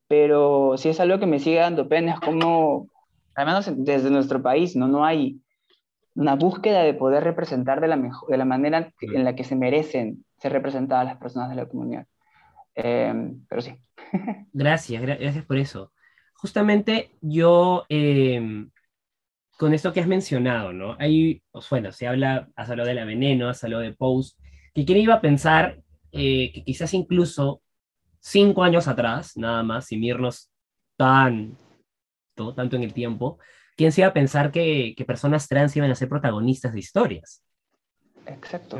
pero 0.08 0.78
si 0.78 0.90
es 0.90 1.00
algo 1.00 1.20
que 1.20 1.26
me 1.26 1.40
sigue 1.40 1.58
dando 1.58 1.90
pena, 1.90 2.14
es 2.14 2.20
como, 2.22 2.88
al 3.36 3.46
menos 3.46 3.70
desde 3.76 4.10
nuestro 4.10 4.42
país, 4.42 4.76
¿no? 4.76 4.88
No 4.88 5.04
hay 5.04 5.42
una 6.16 6.36
búsqueda 6.36 6.84
de 6.84 6.94
poder 6.94 7.24
representar 7.24 7.82
de 7.82 7.88
la, 7.88 7.96
mejor, 7.96 8.30
de 8.30 8.38
la 8.38 8.46
manera 8.46 8.92
en 9.02 9.24
la 9.24 9.36
que 9.36 9.44
se 9.44 9.56
merecen 9.56 10.26
ser 10.38 10.54
representadas 10.54 11.06
las 11.06 11.18
personas 11.18 11.50
de 11.50 11.56
la 11.56 11.68
comunidad. 11.68 12.08
Em, 12.74 13.46
pero 13.48 13.62
sí. 13.62 13.76
Gracias, 14.54 15.02
gracias 15.02 15.46
por 15.46 15.58
eso. 15.58 15.92
Justamente 16.34 17.12
yo, 17.22 17.86
em, 17.90 18.72
con 19.58 19.74
esto 19.74 19.94
que 19.94 20.02
has 20.02 20.08
mencionado, 20.08 20.74
¿no? 20.74 20.96
Hay, 21.00 21.44
bueno, 21.72 21.92
se 21.92 22.08
habla, 22.08 22.50
has 22.56 22.70
hablado 22.70 22.90
de 22.90 22.96
la 22.96 23.06
veneno, 23.06 23.50
has 23.50 23.64
hablado 23.64 23.84
de 23.84 23.94
Post, 23.94 24.40
que 24.74 24.86
quién 24.86 25.00
iba 25.00 25.16
a 25.16 25.22
pensar 25.22 25.82
eh, 26.12 26.52
que 26.54 26.64
quizás 26.64 26.94
incluso 26.94 27.62
cinco 28.20 28.64
años 28.64 28.88
atrás, 28.88 29.38
nada 29.38 29.64
más, 29.64 29.88
sin 29.88 30.04
irnos 30.04 30.52
tan, 30.98 31.58
todo, 32.36 32.56
tanto 32.56 32.76
en 32.78 32.84
el 32.84 32.94
tiempo, 32.94 33.40
¿quién 33.78 33.92
se 33.92 34.02
iba 34.02 34.10
a 34.10 34.14
pensar 34.14 34.52
que, 34.52 34.96
que 34.98 35.06
personas 35.06 35.48
trans 35.48 35.76
iban 35.78 35.92
a 35.92 35.96
ser 35.96 36.10
protagonistas 36.10 36.74
de 36.74 36.80
historias? 36.80 37.44
Exacto. 38.28 38.78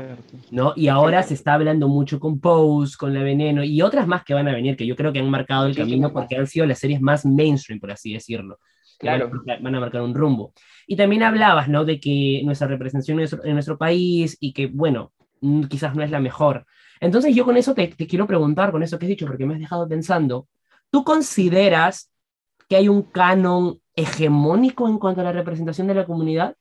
¿No? 0.50 0.72
Y 0.76 0.88
ahora 0.88 1.22
se 1.22 1.34
está 1.34 1.54
hablando 1.54 1.88
mucho 1.88 2.20
con 2.20 2.40
Pose, 2.40 2.96
con 2.96 3.14
La 3.14 3.22
Veneno 3.22 3.64
y 3.64 3.80
otras 3.82 4.06
más 4.06 4.24
que 4.24 4.34
van 4.34 4.48
a 4.48 4.52
venir, 4.52 4.76
que 4.76 4.86
yo 4.86 4.96
creo 4.96 5.12
que 5.12 5.18
han 5.18 5.30
marcado 5.30 5.66
el 5.66 5.76
camino 5.76 6.12
porque 6.12 6.36
han 6.36 6.46
sido 6.46 6.66
las 6.66 6.78
series 6.78 7.00
más 7.00 7.24
mainstream, 7.24 7.80
por 7.80 7.90
así 7.90 8.12
decirlo. 8.12 8.58
Claro. 8.98 9.30
Van 9.60 9.74
a 9.74 9.80
marcar 9.80 10.02
un 10.02 10.14
rumbo. 10.14 10.52
Y 10.86 10.96
también 10.96 11.22
hablabas, 11.22 11.68
¿no? 11.68 11.84
De 11.84 12.00
que 12.00 12.42
nuestra 12.44 12.66
representación 12.66 13.20
en 13.20 13.54
nuestro, 13.54 13.78
país 13.78 14.36
y 14.40 14.52
que, 14.52 14.66
bueno, 14.66 15.12
quizás 15.68 15.94
no 15.94 16.02
es 16.02 16.10
la 16.10 16.20
mejor. 16.20 16.66
Entonces 17.00 17.34
yo 17.34 17.44
con 17.44 17.56
eso 17.56 17.74
te, 17.74 17.86
te 17.88 18.06
quiero 18.06 18.26
preguntar, 18.26 18.72
con 18.72 18.82
eso 18.82 18.98
que 18.98 19.06
has 19.06 19.10
dicho, 19.10 19.26
porque 19.26 19.46
me 19.46 19.54
has 19.54 19.60
dejado 19.60 19.88
pensando, 19.88 20.48
¿tú 20.90 21.04
consideras 21.04 22.10
que 22.68 22.76
hay 22.76 22.88
un 22.88 23.02
canon 23.02 23.80
hegemónico 23.94 24.88
en 24.88 24.98
cuanto 24.98 25.20
a 25.20 25.24
la 25.24 25.32
representación 25.32 25.86
de 25.86 25.94
la 25.94 26.04
comunidad? 26.04 26.56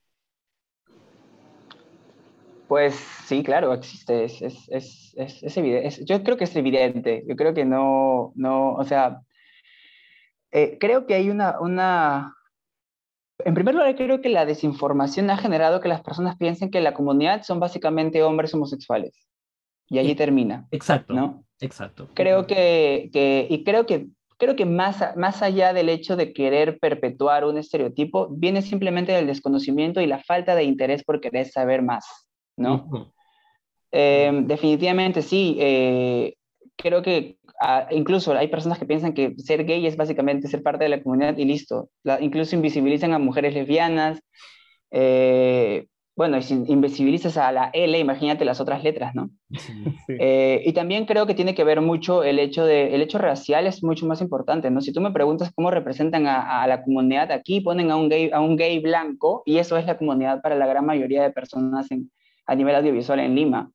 Pues 2.67 2.95
sí, 2.95 3.43
claro, 3.43 3.73
existe, 3.73 4.25
es, 4.25 4.41
es, 4.41 5.13
es, 5.15 5.43
es 5.43 5.58
evidente. 5.58 6.03
yo 6.03 6.21
creo 6.23 6.36
que 6.36 6.43
es 6.43 6.56
evidente, 6.56 7.23
yo 7.25 7.36
creo 7.36 7.53
que 7.53 7.63
no, 7.63 8.34
no 8.36 8.73
o 8.73 8.84
sea, 8.84 9.21
eh, 10.51 10.77
creo 10.80 11.06
que 11.06 11.13
hay 11.13 11.30
una, 11.30 11.60
una, 11.62 12.36
en 13.39 13.53
primer 13.53 13.75
lugar, 13.75 13.95
creo 13.95 14.21
que 14.21 14.30
la 14.30 14.45
desinformación 14.45 15.30
ha 15.30 15.38
generado 15.38 15.80
que 15.80 15.88
las 15.88 16.01
personas 16.01 16.36
piensen 16.38 16.71
que 16.71 16.82
la 16.82 16.93
comunidad 16.93 17.43
son 17.43 17.60
básicamente 17.60 18.23
hombres 18.23 18.53
homosexuales. 18.53 19.27
Y 19.89 19.99
allí 19.99 20.15
termina. 20.15 20.67
Exacto. 20.71 21.13
¿no? 21.13 21.45
Exacto. 21.62 22.10
Creo 22.13 22.45
que, 22.45 23.10
que, 23.13 23.47
y 23.49 23.63
creo 23.63 23.86
que, 23.86 24.08
creo 24.38 24.58
que 24.58 24.65
más, 24.65 25.15
más 25.15 25.41
allá 25.41 25.71
del 25.71 25.88
hecho 25.88 26.17
de 26.17 26.34
querer 26.34 26.77
perpetuar 26.80 27.45
un 27.45 27.58
estereotipo, 27.58 28.27
viene 28.30 28.62
simplemente 28.62 29.13
del 29.13 29.27
desconocimiento 29.27 30.01
y 30.01 30.08
la 30.08 30.21
falta 30.21 30.56
de 30.56 30.63
interés 30.63 31.03
por 31.06 31.21
querer 31.21 31.47
saber 31.47 31.82
más. 31.82 32.27
¿No? 32.58 33.13
Eh, 33.91 34.32
definitivamente 34.46 35.22
sí. 35.22 35.58
Eh, 35.60 36.36
creo 36.76 37.02
que 37.02 37.38
ah, 37.62 37.88
incluso 37.91 38.34
hay 38.34 38.48
personas 38.48 38.78
que 38.78 38.86
piensan 38.86 39.13
que 39.13 39.36
ser 39.38 39.65
gay 39.65 39.86
es 39.86 39.98
básicamente 39.98 40.48
ser 40.48 40.63
parte 40.63 40.84
de 40.84 40.89
la 40.89 41.02
comunidad 41.02 41.38
y 41.38 41.46
listo. 41.46 41.89
incluso 42.20 42.56
invisibilizan 42.56 43.13
a 43.13 43.20
mujeres 43.20 43.54
lesbianas. 43.54 44.22
Eh, 44.91 45.88
bueno, 46.15 46.41
si 46.41 46.56
invisibilizas 46.67 47.38
a 47.38 47.52
la 47.52 47.70
L, 47.74 47.98
imagínate 48.00 48.43
las 48.43 48.60
otras 48.60 48.84
letras, 48.84 49.13
¿no? 49.13 49.30
y 50.08 50.74
también 50.74 51.06
creo 51.06 51.28
que 51.28 51.36
tiene 51.36 51.54
que 51.54 51.63
ver 51.63 51.80
mucho 51.80 52.24
el 52.24 52.39
hecho 52.39 52.65
de, 52.65 52.96
el 52.96 53.04
hecho 53.04 53.20
racial 53.20 53.67
es 53.67 53.84
mucho 53.84 54.08
más 54.08 54.20
importante, 54.22 54.72
¿no? 54.72 54.82
Si 54.82 54.91
tú 54.91 55.00
me 55.00 55.12
preguntas 55.12 55.52
cómo 55.54 55.70
representan 55.70 56.26
a, 56.26 56.63
a, 56.63 56.67
la 56.67 56.84
comunidad 56.84 57.32
aquí, 57.32 57.62
ponen 57.62 57.91
a 57.91 57.98
un, 57.98 58.10
gay, 58.10 58.32
a 58.34 58.41
un 58.41 58.56
gay 58.56 58.80
blanco 58.80 59.43
y 59.46 59.60
eso 59.60 59.78
es 59.78 59.86
la 59.86 60.00
comunidad 60.00 60.41
para 60.41 60.56
la 60.56 60.65
gran 60.65 60.88
mayoría 60.88 61.22
de 61.22 61.30
personas 61.30 61.91
en, 61.91 62.10
a 62.48 62.56
nivel 62.56 62.76
audiovisual 62.76 63.20
en 63.20 63.36
Lima. 63.36 63.72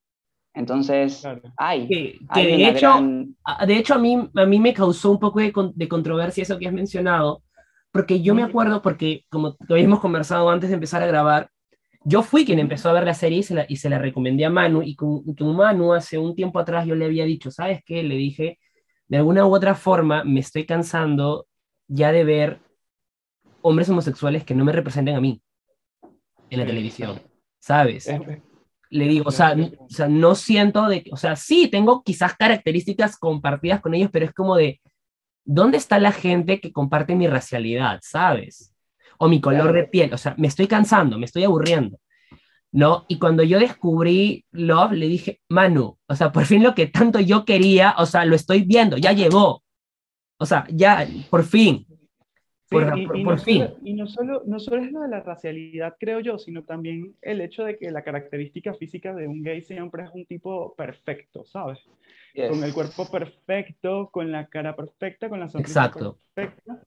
Entonces, 0.55 1.23
hay. 1.57 1.89
Que, 1.89 2.19
de, 2.35 2.69
hecho, 2.69 2.89
de 3.67 3.77
hecho, 3.77 3.95
a 3.95 3.99
mí, 3.99 4.29
a 4.35 4.47
mí 4.47 4.59
me 4.59 4.75
causó 4.75 5.11
un 5.11 5.19
poco 5.19 5.41
de, 5.41 5.53
de 5.75 5.89
controversia 5.89 6.43
eso 6.43 6.59
que 6.59 6.67
has 6.67 6.75
mencionado, 6.75 7.43
porque 7.91 8.21
yo 8.23 8.35
me 8.35 8.43
acuerdo, 8.43 8.83
porque 8.83 9.25
como 9.31 9.57
habíamos 9.69 10.01
conversado 10.01 10.51
antes 10.51 10.69
de 10.69 10.75
empezar 10.75 11.03
a 11.03 11.07
grabar, 11.07 11.49
yo 12.05 12.23
fui 12.23 12.45
quien 12.45 12.59
empezó 12.59 12.91
a 12.91 12.95
ver 12.95 13.05
la 13.05 13.15
serie 13.15 13.39
y 13.39 13.43
se 13.43 13.55
la, 13.55 13.65
y 13.69 13.77
se 13.77 13.89
la 13.89 13.99
recomendé 13.99 14.45
a 14.45 14.51
Manu, 14.51 14.83
y 14.83 14.95
con, 14.95 15.23
con 15.35 15.57
Manu 15.57 15.93
hace 15.93 16.19
un 16.19 16.35
tiempo 16.35 16.59
atrás 16.59 16.87
yo 16.87 16.95
le 16.95 17.07
había 17.07 17.25
dicho, 17.25 17.51
¿sabes 17.51 17.81
qué? 17.85 18.03
Le 18.03 18.17
dije, 18.17 18.59
de 19.09 19.17
alguna 19.19 19.47
u 19.47 19.55
otra 19.55 19.75
forma 19.75 20.25
me 20.25 20.41
estoy 20.41 20.67
cansando 20.67 21.47
ya 21.89 22.13
de 22.13 22.25
ver 22.25 22.61
hombres 23.63 23.89
homosexuales 23.89 24.45
que 24.45 24.55
no 24.55 24.65
me 24.65 24.73
representen 24.73 25.15
a 25.15 25.21
mí 25.21 25.41
en 26.51 26.59
la 26.59 26.67
televisión, 26.67 27.21
¿sabes? 27.59 28.11
Le 28.93 29.09
digo, 29.09 29.25
o 29.29 29.33
sea, 29.33 29.57
o 29.79 29.89
sea, 29.89 30.07
no 30.07 30.35
siento 30.35 30.87
de, 30.87 31.05
o 31.13 31.17
sea, 31.17 31.35
sí, 31.35 31.69
tengo 31.69 32.03
quizás 32.03 32.37
características 32.37 33.17
compartidas 33.17 33.81
con 33.81 33.95
ellos, 33.95 34.11
pero 34.13 34.27
es 34.27 34.35
como 34.35 34.57
de, 34.57 34.83
¿dónde 35.45 35.79
está 35.79 35.99
la 35.99 36.13
gente 36.13 36.61
que 36.61 36.73
comparte 36.73 37.15
mi 37.17 37.27
racialidad, 37.27 38.01
sabes? 38.03 38.75
O 39.19 39.29
mi 39.29 39.41
color 39.41 39.73
de 39.73 39.85
piel, 39.85 40.13
o 40.13 40.19
sea, 40.19 40.35
me 40.37 40.47
estoy 40.47 40.67
cansando, 40.67 41.19
me 41.19 41.25
estoy 41.25 41.45
aburriendo, 41.45 41.99
¿no? 42.71 43.07
Y 43.09 43.19
cuando 43.19 43.43
yo 43.43 43.59
descubrí 43.59 44.45
Love, 44.51 44.93
le 44.93 45.09
dije, 45.09 45.41
Manu, 45.49 45.99
o 46.07 46.15
sea, 46.15 46.31
por 46.31 46.45
fin 46.45 46.63
lo 46.63 46.75
que 46.75 46.87
tanto 46.87 47.19
yo 47.19 47.47
quería, 47.47 47.95
o 47.97 48.05
sea, 48.05 48.27
lo 48.27 48.37
estoy 48.37 48.63
viendo, 48.63 48.99
ya 48.99 49.13
llegó, 49.13 49.63
o 50.39 50.45
sea, 50.45 50.67
ya, 50.71 51.09
por 51.31 51.45
fin, 51.45 51.87
y, 52.81 53.25
no 53.25 53.39
Solo, 53.39 53.77
y 53.83 53.95
no 53.95 54.07
solo, 54.07 54.43
no 54.47 54.59
solo 54.59 54.83
es 54.83 54.93
lo 54.93 55.01
de 55.01 55.09
la 55.09 55.21
racialidad, 55.21 55.97
creo 55.99 56.21
yo, 56.21 56.39
sino 56.39 56.63
también 56.65 57.15
el 57.23 57.41
hecho 57.41 57.65
de 57.65 57.79
que 57.79 57.91
la 57.91 58.03
característica 58.03 58.75
física 58.75 59.15
de 59.15 59.29
un 59.29 59.43
gay 59.43 59.63
siempre 59.63 60.05
es 60.05 60.11
un 60.13 60.25
tipo 60.27 60.75
perfecto, 60.75 61.45
¿sabes? 61.45 61.79
Con 62.49 62.65
el 62.65 62.73
cuerpo 62.73 63.11
perfecto, 63.11 64.09
con 64.11 64.33
la 64.33 64.47
cara 64.47 64.75
perfecta, 64.75 65.29
con 65.29 65.41
la 65.41 65.49
sonrisa 65.49 65.87
Exacto. 65.87 66.19
perfecta. 66.35 66.83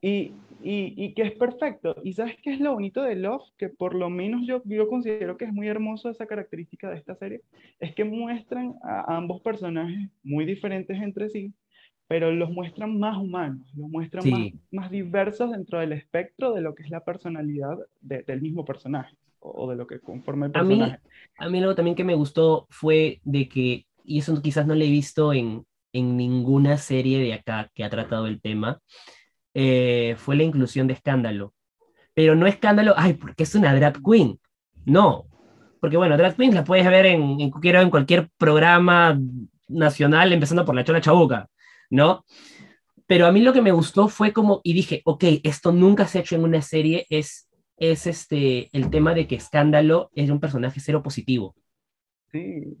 Y, 0.00 0.32
y, 0.62 0.94
y, 0.96 1.14
que 1.14 1.22
es 1.22 1.32
perfecto. 1.32 1.96
¿Y 2.04 2.12
sabes 2.12 2.36
qué 2.42 2.52
es 2.52 2.60
lo 2.60 2.74
bonito 2.74 3.02
de 3.02 3.16
Love? 3.16 3.42
Que 3.56 3.68
por 3.68 3.94
lo 3.94 4.08
menos 4.08 4.46
yo, 4.46 4.62
yo 4.64 4.88
considero 4.88 5.36
que 5.36 5.46
es 5.46 5.52
muy 5.52 5.68
hermoso 5.68 6.10
esa 6.10 6.26
característica 6.26 6.90
de 6.90 6.96
esta 6.96 7.16
serie. 7.16 7.40
Es 7.80 7.94
que 7.94 8.04
muestran 8.04 8.74
a 8.82 9.16
ambos 9.16 9.40
personajes 9.42 10.08
muy 10.22 10.44
diferentes 10.44 11.00
entre 11.00 11.28
sí, 11.28 11.52
pero 12.08 12.30
los 12.30 12.50
muestran 12.50 12.98
más 12.98 13.16
humanos, 13.16 13.66
los 13.74 13.88
muestran 13.88 14.24
más, 14.70 14.90
diversos 14.90 15.50
dentro 15.50 15.80
del 15.80 15.92
espectro 15.92 16.54
de 16.54 16.60
lo 16.60 16.74
que 16.74 16.84
es 16.84 16.90
la 16.90 17.04
personalidad 17.04 17.76
del 18.00 18.40
mismo 18.40 18.64
personaje 18.64 19.16
o, 19.40 19.68
de 19.68 19.76
lo 19.76 19.86
que 19.86 20.00
conforma 20.00 20.46
el 20.46 20.52
personaje. 20.52 21.00
A 21.38 21.48
mí, 21.48 21.58
a 21.58 21.62
algo 21.62 21.74
también 21.74 21.96
que 21.96 22.04
me 22.04 22.14
gustó 22.14 22.66
fue 22.70 23.20
de 23.24 23.48
que, 23.48 23.86
y 24.04 24.18
eso 24.18 24.40
quizás 24.40 24.66
no 24.66 24.74
lo 24.74 24.84
he 24.84 24.90
visto 24.90 25.32
en, 25.32 25.64
en 25.92 26.16
ninguna 26.16 26.76
serie 26.78 27.18
de 27.18 27.34
acá 27.34 27.70
que 27.74 27.82
ha 27.82 27.90
tratado 27.90 28.26
el 28.26 28.40
tema, 28.40 28.80
eh, 29.54 30.14
fue 30.18 30.36
la 30.36 30.44
inclusión 30.44 30.86
de 30.86 30.94
escándalo. 30.94 31.54
Pero 32.14 32.34
no 32.34 32.46
escándalo, 32.46 32.94
ay, 32.96 33.14
porque 33.14 33.42
es 33.42 33.54
una 33.54 33.74
drag 33.74 34.00
queen. 34.02 34.38
No. 34.84 35.26
Porque 35.80 35.96
bueno, 35.96 36.16
drag 36.16 36.36
queen 36.36 36.54
la 36.54 36.64
puedes 36.64 36.86
ver 36.86 37.06
en, 37.06 37.40
en, 37.40 37.52
en 37.62 37.90
cualquier 37.90 38.28
programa 38.38 39.18
nacional, 39.68 40.32
empezando 40.32 40.64
por 40.64 40.74
la 40.74 40.84
Chola 40.84 41.00
Chabuca, 41.00 41.48
¿no? 41.90 42.24
Pero 43.06 43.26
a 43.26 43.32
mí 43.32 43.40
lo 43.40 43.52
que 43.52 43.62
me 43.62 43.72
gustó 43.72 44.08
fue 44.08 44.32
como, 44.32 44.60
y 44.64 44.72
dije, 44.72 45.02
ok, 45.04 45.24
esto 45.44 45.72
nunca 45.72 46.06
se 46.06 46.18
ha 46.18 46.20
hecho 46.22 46.34
en 46.34 46.44
una 46.44 46.60
serie, 46.62 47.06
es, 47.08 47.48
es 47.76 48.06
este, 48.06 48.68
el 48.72 48.90
tema 48.90 49.14
de 49.14 49.26
que 49.26 49.36
Escándalo 49.36 50.10
es 50.14 50.28
un 50.30 50.40
personaje 50.40 50.80
cero 50.80 51.02
positivo. 51.02 51.54
Sí. 52.32 52.76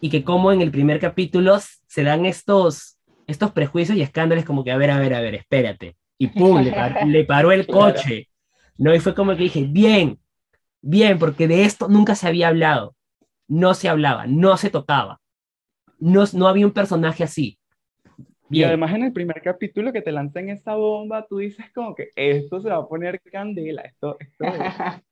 Y 0.00 0.10
que 0.10 0.24
como 0.24 0.50
en 0.50 0.60
el 0.60 0.70
primer 0.70 0.98
capítulo 0.98 1.58
se 1.86 2.02
dan 2.02 2.26
estos, 2.26 2.98
estos 3.26 3.52
prejuicios 3.52 3.96
y 3.96 4.02
escándalos 4.02 4.44
como 4.44 4.64
que, 4.64 4.72
a 4.72 4.76
ver, 4.76 4.90
a 4.90 4.98
ver, 4.98 5.14
a 5.14 5.20
ver, 5.20 5.36
espérate. 5.36 5.96
Y 6.18 6.28
pum, 6.28 6.60
le, 6.62 6.72
par, 6.72 6.96
le 7.06 7.24
paró 7.24 7.52
el 7.52 7.66
coche. 7.66 8.28
¿no? 8.76 8.94
Y 8.94 8.98
fue 8.98 9.14
como 9.14 9.36
que 9.36 9.44
dije, 9.44 9.66
bien, 9.68 10.18
bien, 10.80 11.18
porque 11.18 11.46
de 11.46 11.64
esto 11.64 11.88
nunca 11.88 12.14
se 12.16 12.26
había 12.26 12.48
hablado. 12.48 12.96
No 13.46 13.74
se 13.74 13.88
hablaba, 13.88 14.26
no 14.26 14.56
se 14.56 14.70
tocaba. 14.70 15.20
No, 15.98 16.24
no 16.32 16.48
había 16.48 16.66
un 16.66 16.72
personaje 16.72 17.22
así. 17.22 17.59
Bien. 18.50 18.62
Y 18.62 18.64
además 18.64 18.92
en 18.94 19.04
el 19.04 19.12
primer 19.12 19.40
capítulo 19.42 19.92
que 19.92 20.02
te 20.02 20.10
lanzan 20.10 20.48
esa 20.48 20.74
bomba, 20.74 21.24
tú 21.28 21.38
dices 21.38 21.66
como 21.72 21.94
que 21.94 22.10
esto 22.16 22.60
se 22.60 22.68
va 22.68 22.78
a 22.78 22.88
poner 22.88 23.20
candela, 23.20 23.82
esto, 23.82 24.16
esto, 24.18 24.44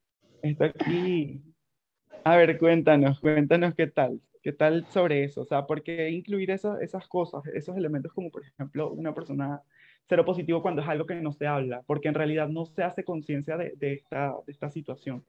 esto 0.43 0.65
aquí. 0.65 1.41
A 2.25 2.37
ver, 2.37 2.59
cuéntanos, 2.59 3.21
cuéntanos 3.21 3.77
qué 3.77 3.87
tal, 3.87 4.21
qué 4.43 4.53
tal 4.53 4.85
sobre 4.87 5.23
eso, 5.23 5.43
o 5.43 5.45
sea, 5.45 5.67
¿por 5.67 5.85
qué 5.85 6.11
incluir 6.11 6.51
eso, 6.51 6.81
esas 6.81 7.07
cosas, 7.07 7.47
esos 7.55 7.77
elementos 7.77 8.13
como 8.13 8.29
por 8.31 8.45
ejemplo 8.45 8.91
una 8.91 9.15
persona 9.15 9.63
cero 10.09 10.25
positivo 10.25 10.61
cuando 10.61 10.83
es 10.83 10.89
algo 10.89 11.07
que 11.07 11.15
no 11.15 11.33
se 11.33 11.47
habla, 11.47 11.83
porque 11.87 12.09
en 12.09 12.15
realidad 12.15 12.49
no 12.49 12.67
se 12.67 12.83
hace 12.83 13.05
conciencia 13.05 13.57
de, 13.57 13.75
de, 13.77 13.93
esta, 13.93 14.35
de 14.47 14.53
esta 14.53 14.69
situación? 14.69 15.25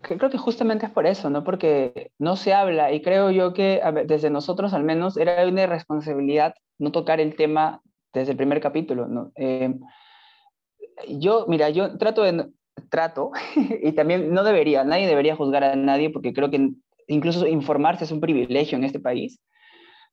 Creo 0.00 0.30
que 0.30 0.38
justamente 0.38 0.86
es 0.86 0.92
por 0.92 1.04
eso, 1.04 1.28
¿no? 1.28 1.44
Porque 1.44 2.12
no 2.18 2.36
se 2.36 2.54
habla 2.54 2.92
y 2.92 3.02
creo 3.02 3.30
yo 3.30 3.52
que 3.52 3.82
ver, 3.92 4.06
desde 4.06 4.30
nosotros 4.30 4.72
al 4.72 4.84
menos 4.84 5.18
era 5.18 5.46
una 5.46 5.64
irresponsabilidad 5.64 6.54
no 6.78 6.92
tocar 6.92 7.20
el 7.20 7.36
tema 7.36 7.80
desde 8.12 8.32
el 8.32 8.36
primer 8.36 8.60
capítulo. 8.60 9.32
Eh, 9.36 9.74
yo, 11.08 11.46
mira, 11.48 11.70
yo 11.70 11.98
trato 11.98 12.22
de, 12.22 12.50
trato, 12.88 13.32
y 13.82 13.92
también 13.92 14.32
no 14.32 14.44
debería, 14.44 14.84
nadie 14.84 15.06
debería 15.06 15.36
juzgar 15.36 15.64
a 15.64 15.76
nadie 15.76 16.10
porque 16.10 16.32
creo 16.32 16.50
que 16.50 16.70
incluso 17.08 17.46
informarse 17.46 18.04
es 18.04 18.12
un 18.12 18.20
privilegio 18.20 18.78
en 18.78 18.84
este 18.84 19.00
país, 19.00 19.40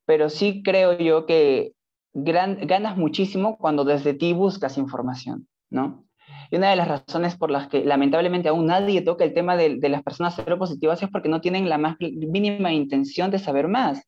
pero 0.06 0.30
sí 0.30 0.62
creo 0.64 0.98
yo 0.98 1.26
que 1.26 1.74
ganas 2.14 2.98
muchísimo 2.98 3.58
cuando 3.58 3.86
desde 3.86 4.14
ti 4.14 4.34
buscas 4.34 4.78
información, 4.78 5.48
¿no? 5.70 6.06
Y 6.50 6.58
una 6.58 6.70
de 6.70 6.76
las 6.76 6.88
razones 6.88 7.38
por 7.38 7.50
las 7.50 7.70
que 7.70 7.86
lamentablemente 7.86 8.50
aún 8.50 8.66
nadie 8.66 9.02
toca 9.02 9.24
el 9.24 9.34
tema 9.34 9.56
de, 9.56 9.78
de 9.78 9.90
las 9.90 10.04
personas 10.04 10.36
seropositivas 10.36 11.02
es 11.02 11.10
porque 11.10 11.30
no 11.30 11.40
tienen 11.40 11.70
la 11.70 11.78
más 11.78 11.96
mínima 12.00 12.74
intención 12.74 13.32
de 13.32 13.40
saber 13.40 13.70
más. 13.70 14.02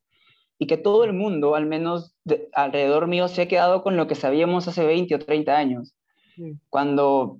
Y 0.58 0.66
que 0.66 0.76
todo 0.76 1.04
el 1.04 1.12
mundo, 1.12 1.54
al 1.54 1.66
menos 1.66 2.14
de, 2.24 2.48
alrededor 2.52 3.06
mío, 3.06 3.28
se 3.28 3.42
ha 3.42 3.48
quedado 3.48 3.82
con 3.82 3.96
lo 3.96 4.06
que 4.06 4.14
sabíamos 4.14 4.68
hace 4.68 4.84
20 4.84 5.14
o 5.14 5.18
30 5.18 5.56
años. 5.56 5.94
Sí. 6.36 6.56
Cuando 6.70 7.38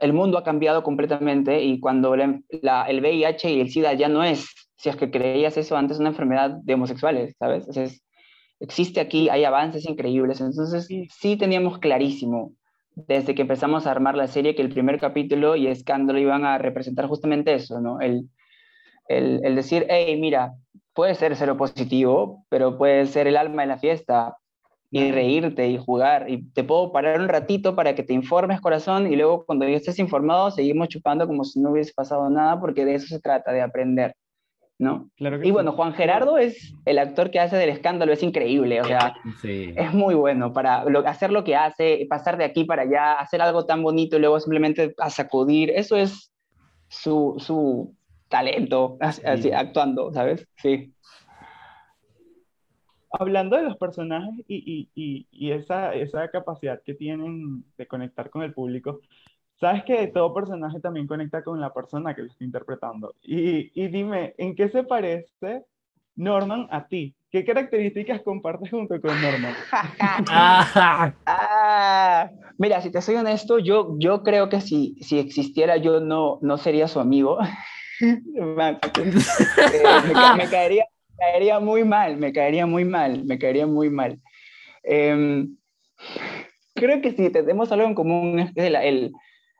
el 0.00 0.12
mundo 0.12 0.38
ha 0.38 0.44
cambiado 0.44 0.82
completamente 0.82 1.62
y 1.62 1.80
cuando 1.80 2.16
la, 2.16 2.40
la, 2.62 2.84
el 2.84 3.00
VIH 3.00 3.52
y 3.52 3.60
el 3.60 3.70
SIDA 3.70 3.94
ya 3.94 4.08
no 4.08 4.24
es, 4.24 4.48
si 4.76 4.88
es 4.88 4.96
que 4.96 5.10
creías 5.10 5.56
eso 5.56 5.76
antes, 5.76 5.98
una 5.98 6.10
enfermedad 6.10 6.50
de 6.50 6.74
homosexuales, 6.74 7.34
¿sabes? 7.38 7.66
Entonces, 7.66 8.02
existe 8.60 9.00
aquí, 9.00 9.28
hay 9.28 9.44
avances 9.44 9.86
increíbles. 9.86 10.40
Entonces, 10.40 10.86
sí. 10.86 11.08
sí 11.10 11.36
teníamos 11.36 11.78
clarísimo 11.78 12.52
desde 12.94 13.34
que 13.34 13.42
empezamos 13.42 13.86
a 13.86 13.90
armar 13.90 14.14
la 14.14 14.28
serie 14.28 14.54
que 14.54 14.62
el 14.62 14.68
primer 14.68 15.00
capítulo 15.00 15.56
y 15.56 15.66
Escándalo 15.66 16.18
iban 16.18 16.44
a 16.44 16.58
representar 16.58 17.06
justamente 17.06 17.54
eso, 17.54 17.80
¿no? 17.80 18.00
El, 18.00 18.28
el, 19.08 19.40
el 19.44 19.56
decir, 19.56 19.86
hey, 19.88 20.16
mira, 20.20 20.54
puede 20.94 21.14
ser 21.14 21.36
cero 21.36 21.56
positivo, 21.56 22.44
pero 22.48 22.78
puede 22.78 23.06
ser 23.06 23.26
el 23.26 23.36
alma 23.36 23.62
de 23.62 23.68
la 23.68 23.78
fiesta 23.78 24.36
y 24.90 25.10
reírte 25.10 25.68
y 25.68 25.76
jugar. 25.76 26.30
Y 26.30 26.44
te 26.52 26.62
puedo 26.62 26.92
parar 26.92 27.20
un 27.20 27.28
ratito 27.28 27.74
para 27.74 27.94
que 27.94 28.04
te 28.04 28.14
informes, 28.14 28.60
corazón, 28.60 29.12
y 29.12 29.16
luego 29.16 29.44
cuando 29.44 29.68
ya 29.68 29.76
estés 29.76 29.98
informado, 29.98 30.52
seguimos 30.52 30.88
chupando 30.88 31.26
como 31.26 31.44
si 31.44 31.60
no 31.60 31.70
hubiese 31.70 31.92
pasado 31.92 32.30
nada, 32.30 32.60
porque 32.60 32.84
de 32.84 32.94
eso 32.94 33.08
se 33.08 33.20
trata, 33.20 33.52
de 33.52 33.60
aprender. 33.60 34.14
¿no? 34.78 35.08
Claro 35.16 35.40
y 35.42 35.50
bueno, 35.50 35.72
Juan 35.72 35.94
Gerardo 35.94 36.36
es 36.36 36.74
el 36.84 36.98
actor 36.98 37.30
que 37.30 37.38
hace 37.38 37.56
del 37.56 37.70
escándalo, 37.70 38.12
es 38.12 38.22
increíble, 38.22 38.80
o 38.80 38.84
sea, 38.84 39.14
sí. 39.40 39.72
es 39.76 39.92
muy 39.94 40.16
bueno 40.16 40.52
para 40.52 40.84
lo, 40.84 41.06
hacer 41.06 41.30
lo 41.30 41.44
que 41.44 41.54
hace, 41.54 42.06
pasar 42.10 42.36
de 42.36 42.44
aquí 42.44 42.64
para 42.64 42.82
allá, 42.82 43.14
hacer 43.14 43.40
algo 43.40 43.66
tan 43.66 43.82
bonito 43.82 44.16
y 44.16 44.20
luego 44.20 44.40
simplemente 44.40 44.92
a 44.98 45.10
sacudir, 45.10 45.70
eso 45.70 45.96
es 45.96 46.32
su, 46.88 47.36
su 47.38 47.94
talento, 48.34 48.96
así, 48.98 49.20
sí. 49.20 49.26
así, 49.28 49.52
actuando, 49.52 50.12
¿sabes? 50.12 50.48
Sí. 50.56 50.92
Hablando 53.12 53.56
de 53.56 53.62
los 53.62 53.76
personajes 53.76 54.44
y, 54.48 54.56
y, 54.56 54.88
y, 54.96 55.28
y 55.30 55.52
esa, 55.52 55.94
esa 55.94 56.28
capacidad 56.30 56.82
que 56.82 56.94
tienen 56.94 57.62
de 57.78 57.86
conectar 57.86 58.28
con 58.28 58.42
el 58.42 58.52
público, 58.52 59.00
Sabes 59.60 59.84
que 59.84 60.08
todo 60.08 60.34
personaje 60.34 60.80
también 60.80 61.06
conecta 61.06 61.44
con 61.44 61.60
la 61.60 61.72
persona 61.72 62.12
que 62.12 62.22
lo 62.22 62.28
está 62.28 62.42
interpretando. 62.42 63.14
Y, 63.22 63.70
y, 63.80 63.86
dime, 63.86 64.34
¿en 64.36 64.56
qué 64.56 64.68
se 64.68 64.82
parece 64.82 65.64
Norman 66.16 66.66
a 66.70 66.88
ti? 66.88 67.14
¿Qué 67.30 67.44
características 67.44 68.22
compartes 68.22 68.70
junto 68.70 69.00
con 69.00 69.20
Norman? 69.22 69.54
ah, 70.00 72.30
mira, 72.58 72.80
si 72.80 72.90
te 72.90 73.00
soy 73.00 73.14
honesto, 73.14 73.58
yo, 73.58 73.94
yo 73.98 74.22
creo 74.22 74.48
que 74.48 74.60
si, 74.60 74.96
si 75.00 75.18
existiera 75.18 75.76
yo 75.76 76.00
no, 76.00 76.38
no 76.42 76.58
sería 76.58 76.88
su 76.88 76.98
amigo. 76.98 77.38
eh, 78.34 78.40
me, 80.36 80.48
caería, 80.48 80.84
me, 81.16 81.18
caería, 81.18 81.60
muy 81.60 81.84
mal, 81.84 82.16
me 82.16 82.32
caería 82.32 82.66
muy 82.66 82.84
mal, 82.84 83.24
me 83.24 83.38
caería 83.38 83.66
muy 83.66 83.90
mal. 83.90 84.20
Eh, 84.82 85.46
creo 86.74 87.00
que 87.00 87.12
si 87.12 87.30
tenemos 87.30 87.72
algo 87.72 87.86
en 87.86 87.94
común 87.94 88.38
es 88.40 88.52
el, 88.56 88.76
el 88.76 89.12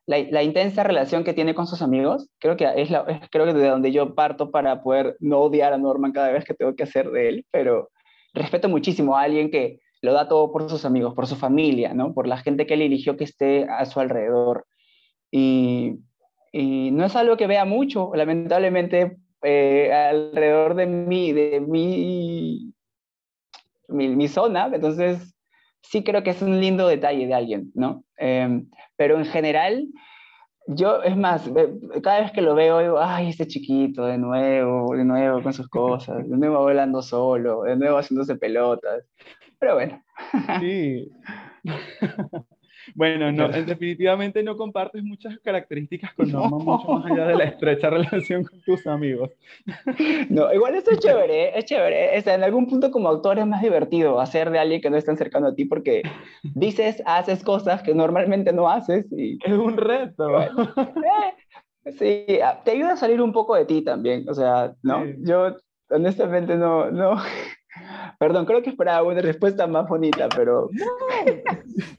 la, 0.06 0.18
la, 0.30 0.42
intensa 0.42 0.82
relación 0.82 1.24
que 1.24 1.32
tiene 1.32 1.54
con 1.54 1.66
sus 1.66 1.80
amigos, 1.80 2.28
creo 2.38 2.56
que 2.56 2.70
es, 2.76 2.90
la, 2.90 3.04
es 3.08 3.28
creo 3.30 3.46
que 3.46 3.54
de 3.54 3.68
donde 3.68 3.92
yo 3.92 4.14
parto 4.14 4.50
para 4.50 4.82
poder 4.82 5.16
no 5.20 5.38
odiar 5.38 5.72
a 5.72 5.78
Norman 5.78 6.12
cada 6.12 6.30
vez 6.30 6.44
que 6.44 6.54
tengo 6.54 6.74
que 6.76 6.82
hacer 6.82 7.10
de 7.10 7.28
él, 7.28 7.46
pero 7.50 7.90
respeto 8.34 8.68
muchísimo 8.68 9.16
a 9.16 9.22
alguien 9.22 9.50
que 9.50 9.80
lo 10.02 10.12
da 10.12 10.28
todo 10.28 10.52
por 10.52 10.68
sus 10.68 10.84
amigos, 10.84 11.14
por 11.14 11.26
su 11.26 11.36
familia, 11.36 11.94
¿no? 11.94 12.12
por 12.12 12.26
la 12.26 12.36
gente 12.36 12.66
que 12.66 12.74
él 12.74 12.82
eligió 12.82 13.16
que 13.16 13.24
esté 13.24 13.64
a 13.64 13.86
su 13.86 14.00
alrededor. 14.00 14.66
Y, 15.30 15.94
y 16.56 16.92
no 16.92 17.04
es 17.04 17.16
algo 17.16 17.36
que 17.36 17.48
vea 17.48 17.64
mucho, 17.64 18.12
lamentablemente, 18.14 19.16
eh, 19.42 19.92
alrededor 19.92 20.76
de 20.76 20.86
mí, 20.86 21.32
de 21.32 21.60
mi, 21.60 22.72
mi, 23.88 24.08
mi 24.14 24.28
zona, 24.28 24.70
entonces 24.72 25.34
sí 25.82 26.04
creo 26.04 26.22
que 26.22 26.30
es 26.30 26.42
un 26.42 26.60
lindo 26.60 26.86
detalle 26.86 27.26
de 27.26 27.34
alguien, 27.34 27.72
¿no? 27.74 28.04
Eh, 28.18 28.62
pero 28.94 29.18
en 29.18 29.24
general, 29.24 29.88
yo, 30.68 31.02
es 31.02 31.16
más, 31.16 31.50
cada 32.04 32.20
vez 32.20 32.30
que 32.30 32.40
lo 32.40 32.54
veo, 32.54 32.78
digo, 32.78 33.00
ay, 33.00 33.30
este 33.30 33.48
chiquito, 33.48 34.06
de 34.06 34.16
nuevo, 34.16 34.94
de 34.96 35.04
nuevo 35.04 35.42
con 35.42 35.52
sus 35.52 35.66
cosas, 35.66 36.18
de 36.18 36.36
nuevo 36.36 36.60
volando 36.60 37.02
solo, 37.02 37.62
de 37.62 37.74
nuevo 37.74 37.98
haciéndose 37.98 38.36
pelotas. 38.36 39.02
Pero 39.58 39.74
bueno. 39.74 40.00
Sí. 40.60 41.10
Bueno, 42.94 43.32
no, 43.32 43.48
definitivamente 43.48 44.42
no 44.42 44.56
compartes 44.56 45.02
muchas 45.02 45.38
características 45.40 46.14
con 46.14 46.30
no. 46.30 46.48
mucho 46.48 46.88
más 46.88 47.10
allá 47.10 47.26
de 47.26 47.34
la 47.34 47.44
estrecha 47.44 47.90
relación 47.90 48.44
con 48.44 48.60
tus 48.62 48.86
amigos. 48.86 49.30
No, 50.30 50.52
igual 50.52 50.76
eso 50.76 50.92
es 50.92 51.00
chévere, 51.00 51.58
es 51.58 51.64
chévere. 51.64 52.16
O 52.16 52.22
sea, 52.22 52.34
en 52.34 52.44
algún 52.44 52.68
punto 52.68 52.90
como 52.90 53.08
autor 53.08 53.38
es 53.38 53.46
más 53.46 53.62
divertido 53.62 54.20
hacer 54.20 54.50
de 54.50 54.60
alguien 54.60 54.80
que 54.80 54.90
no 54.90 54.96
es 54.96 55.04
tan 55.04 55.16
cercano 55.16 55.48
a 55.48 55.54
ti 55.54 55.64
porque 55.64 56.02
dices, 56.54 57.02
haces 57.04 57.42
cosas 57.42 57.82
que 57.82 57.94
normalmente 57.94 58.52
no 58.52 58.70
haces. 58.70 59.06
Y... 59.12 59.38
Es 59.44 59.52
un 59.52 59.76
reto. 59.76 60.30
Bueno, 60.30 60.72
eh, 61.84 61.92
sí, 61.92 62.38
te 62.64 62.70
ayuda 62.70 62.92
a 62.92 62.96
salir 62.96 63.20
un 63.20 63.32
poco 63.32 63.56
de 63.56 63.64
ti 63.64 63.82
también. 63.82 64.28
O 64.28 64.34
sea, 64.34 64.72
¿no? 64.82 65.04
Sí. 65.04 65.14
Yo 65.20 65.56
honestamente 65.90 66.56
no, 66.56 66.90
no, 66.90 67.16
Perdón, 68.18 68.46
creo 68.46 68.62
que 68.62 68.70
esperaba 68.70 69.02
una 69.02 69.20
respuesta 69.20 69.66
más 69.66 69.88
bonita, 69.88 70.28
pero... 70.34 70.68
No, 70.84 70.86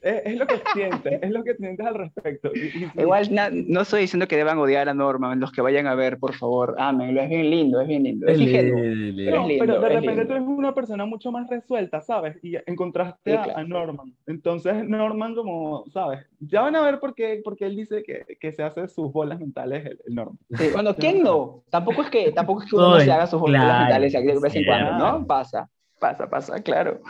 es, 0.02 0.22
es, 0.24 0.36
lo 0.38 0.46
que 0.46 0.60
sientes, 0.72 1.18
es 1.20 1.30
lo 1.30 1.42
que 1.42 1.54
sientes 1.54 1.84
al 1.84 1.94
respecto. 1.94 2.50
Y, 2.54 2.84
y, 2.94 3.00
Igual 3.00 3.34
no, 3.34 3.42
no, 3.50 3.80
estoy 3.80 4.02
diciendo 4.02 4.28
que 4.28 4.36
deban 4.36 4.58
odiar 4.58 4.88
a 4.88 4.94
Norma, 4.94 5.34
los 5.34 5.52
que 5.52 5.60
vayan 5.60 5.86
a 5.86 5.94
ver, 5.94 6.18
por 6.18 6.34
favor, 6.34 6.76
ámenlo, 6.78 7.20
es 7.20 7.28
bien 7.28 7.50
lindo, 7.50 7.80
es 7.80 7.88
bien 7.88 8.04
lindo. 8.04 8.26
Es, 8.26 8.38
es 8.38 8.46
lindo, 8.46 9.54
pero 9.58 9.80
de 9.80 9.88
repente 9.88 10.10
lindo. 10.10 10.26
tú 10.26 10.32
eres 10.34 10.46
una 10.46 10.74
persona 10.74 11.04
mucho 11.04 11.32
más 11.32 11.48
resuelta, 11.48 12.00
¿sabes? 12.00 12.42
Y 12.44 12.56
encontraste 12.66 13.32
sí, 13.32 13.36
claro. 13.36 13.56
a, 13.56 13.64
Norman. 13.64 14.14
Entonces 14.26 14.84
Norman 14.84 15.34
como, 15.34 15.84
¿sabes? 15.92 16.24
Ya 16.40 16.62
van 16.62 16.76
a 16.76 16.82
ver 16.82 17.00
por 17.00 17.14
qué, 17.14 17.40
porque 17.44 17.66
él 17.66 17.76
dice 17.76 18.02
que, 18.02 18.36
que 18.38 18.52
se 18.52 18.62
hace 18.62 18.88
sus 18.88 19.12
bolas 19.12 19.40
mentales 19.40 19.84
el, 19.86 19.98
el 20.06 20.14
Norman. 20.14 20.38
Sí, 20.56 20.68
bueno, 20.72 20.94
¿quién 20.94 21.22
no? 21.22 21.62
Tampoco 21.70 22.02
es 22.02 22.10
que, 22.10 22.32
tampoco 22.32 22.62
es 22.62 22.70
que 22.70 22.76
uno 22.76 22.90
no 22.90 23.00
se 23.00 23.10
haga 23.10 23.26
sus 23.26 23.40
bolas 23.40 23.62
claro, 23.62 23.84
mentales 23.84 24.12
de 24.12 24.40
vez 24.40 24.54
en 24.54 24.64
cuando, 24.64 24.92
¿no? 24.98 25.26
Pasa. 25.26 25.65
Pasa, 25.98 26.28
pasa, 26.28 26.60
claro. 26.62 27.00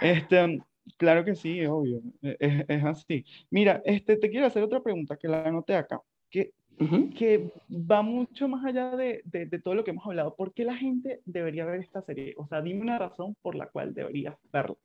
Este, 0.00 0.62
Claro 0.96 1.22
que 1.22 1.34
sí, 1.34 1.64
obvio. 1.66 2.00
e- 2.22 2.36
Es, 2.40 2.64
es 2.66 2.84
así. 2.84 3.24
Mira, 3.50 3.82
este, 3.84 4.16
te 4.16 4.30
quiero 4.30 4.46
hacer 4.46 4.62
otra 4.62 4.80
pregunta 4.82 5.18
que 5.18 5.28
la 5.28 5.42
anoté 5.42 5.74
acá, 5.76 6.00
que, 6.30 6.52
Ujú. 6.80 7.10
que 7.10 7.52
va 7.70 8.00
mucho 8.00 8.48
más 8.48 8.64
allá 8.64 8.96
de, 8.96 9.20
de, 9.26 9.44
de 9.44 9.58
todo 9.60 9.74
lo 9.74 9.84
que 9.84 9.90
hemos 9.90 10.06
hablado. 10.06 10.34
¿Por 10.34 10.54
qué 10.54 10.64
la 10.64 10.74
gente 10.76 11.20
debería 11.26 11.66
ver 11.66 11.80
esta 11.80 12.00
serie? 12.02 12.32
O 12.38 12.46
sea, 12.46 12.62
dime 12.62 12.80
una 12.80 12.98
razón 12.98 13.36
por 13.42 13.54
la 13.54 13.66
cual 13.66 13.92
deberías 13.92 14.34
verla, 14.50 14.76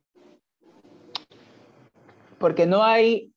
Porque 2.38 2.66
no 2.66 2.82
hay, 2.84 3.32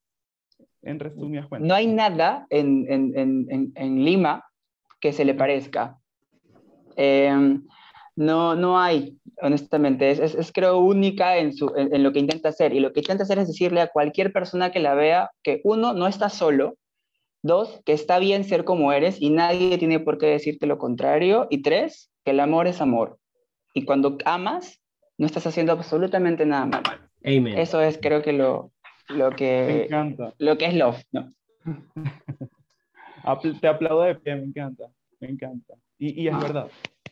en 0.81 0.99
resumidas 0.99 1.47
cuentas. 1.47 1.67
no 1.69 1.73
hay 1.73 1.87
nada 1.87 2.47
en, 2.49 2.85
en- 2.91 3.17
en- 3.17 3.47
en- 3.49 3.71
en 3.75 4.03
Lima 4.03 4.43
que 4.99 5.13
se 5.13 5.23
le 5.23 5.33
parezca. 5.35 5.97
Eh, 6.97 7.59
no, 8.17 8.55
no 8.55 8.79
hay, 8.79 9.17
honestamente. 9.41 10.11
Es, 10.11 10.19
es- 10.19 10.35
es, 10.35 10.51
creo 10.51 10.79
única 10.79 11.37
en, 11.37 11.53
su, 11.53 11.71
en, 11.77 11.95
en 11.95 12.03
lo 12.03 12.11
que 12.11 12.19
intenta 12.19 12.49
hacer. 12.49 12.73
Y 12.73 12.79
lo 12.81 12.91
que 12.91 12.99
intenta 12.99 13.23
hacer 13.23 13.39
es 13.39 13.47
decirle 13.47 13.79
a 13.79 13.87
cualquier 13.87 14.33
persona 14.33 14.71
que 14.71 14.79
la 14.79 14.93
vea 14.95 15.31
que 15.43 15.61
uno, 15.63 15.93
no 15.93 16.07
está 16.07 16.29
solo. 16.29 16.75
Dos, 17.43 17.79
que 17.85 17.93
está 17.93 18.19
bien 18.19 18.43
ser 18.43 18.65
como 18.65 18.91
eres 18.91 19.21
y 19.21 19.29
nadie 19.29 19.77
tiene 19.77 19.99
por 20.01 20.17
qué 20.17 20.25
decirte 20.25 20.65
lo 20.67 20.77
contrario. 20.77 21.47
Y 21.49 21.61
tres, 21.61 22.11
que 22.25 22.31
el 22.31 22.39
amor 22.41 22.67
es 22.67 22.81
amor. 22.81 23.19
Y 23.73 23.85
cuando 23.85 24.17
amas, 24.25 24.81
no 25.17 25.25
estás 25.27 25.45
haciendo 25.47 25.71
absolutamente 25.71 26.45
nada 26.45 26.65
mal. 26.65 26.83
Amen. 27.23 27.57
Eso 27.57 27.79
es, 27.81 27.99
creo 28.01 28.21
que 28.23 28.33
lo, 28.33 28.71
lo 29.09 29.29
que, 29.31 29.87
lo 30.39 30.57
que 30.57 30.65
es 30.65 30.73
love, 30.73 31.01
¿no? 31.11 31.31
Apl- 33.23 33.59
Te 33.59 33.67
aplaudo 33.67 34.01
de 34.01 34.15
pie, 34.15 34.35
me 34.35 34.43
encanta. 34.43 34.85
Me 35.19 35.29
encanta. 35.29 35.75
Y, 35.99 36.23
y 36.23 36.27
es 36.27 36.39
verdad. 36.39 36.67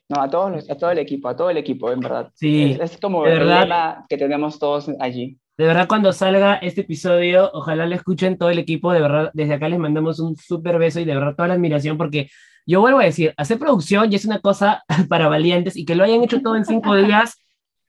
No, 0.10 0.22
a 0.22 0.30
todos 0.30 0.52
los- 0.52 0.70
a 0.70 0.78
todo 0.78 0.91
el 0.91 1.00
equipo, 1.00 1.28
a 1.30 1.36
todo 1.36 1.50
el 1.50 1.58
equipo, 1.58 1.91
en 1.91 2.00
verdad. 2.00 2.32
Sí, 2.34 2.78
Es, 2.80 2.80
es 2.94 2.98
como 3.00 3.26
de 3.26 3.32
el 3.32 3.39
verdad. 3.39 3.62
lema 3.62 4.06
que 4.10 4.18
tenemos 4.18 4.60
todos 4.60 4.89
allí. 5.00 5.39
de 5.58 5.65
verdad 5.68 5.88
cuando 5.88 6.12
salga 6.12 6.56
este 6.56 6.82
episodio, 6.82 7.50
ojalá 7.54 7.86
lo 7.86 7.96
escuchen 7.96 8.38
todo 8.38 8.50
el 8.50 8.60
equipo, 8.60 8.91
de 8.91 9.00
verdad, 9.02 9.32
desde 9.34 9.54
acá 9.54 9.70
les 9.70 9.80
mandamos 9.80 10.20
un 10.20 10.36
súper 10.36 10.78
beso 10.78 11.00
y 11.00 11.06
de 11.06 11.15
verdad 11.15 11.36
toda 11.36 11.48
la 11.48 11.54
admiración 11.54 11.98
porque 11.98 12.30
yo 12.65 12.82
vuelvo 12.82 13.00
a 13.00 13.06
decir, 13.06 13.34
hacer 13.38 13.58
producción 13.60 14.10
ya 14.10 14.18
es 14.18 14.26
una 14.26 14.39
cosa 14.39 14.84
para 15.10 15.28
valientes 15.30 15.78
y 15.78 15.86
que 15.86 15.96
lo 15.96 16.04
hayan 16.04 16.24
hecho 16.24 16.41
todo 16.41 16.56
en 16.58 16.65
cinco 16.65 16.96
días, 16.98 17.38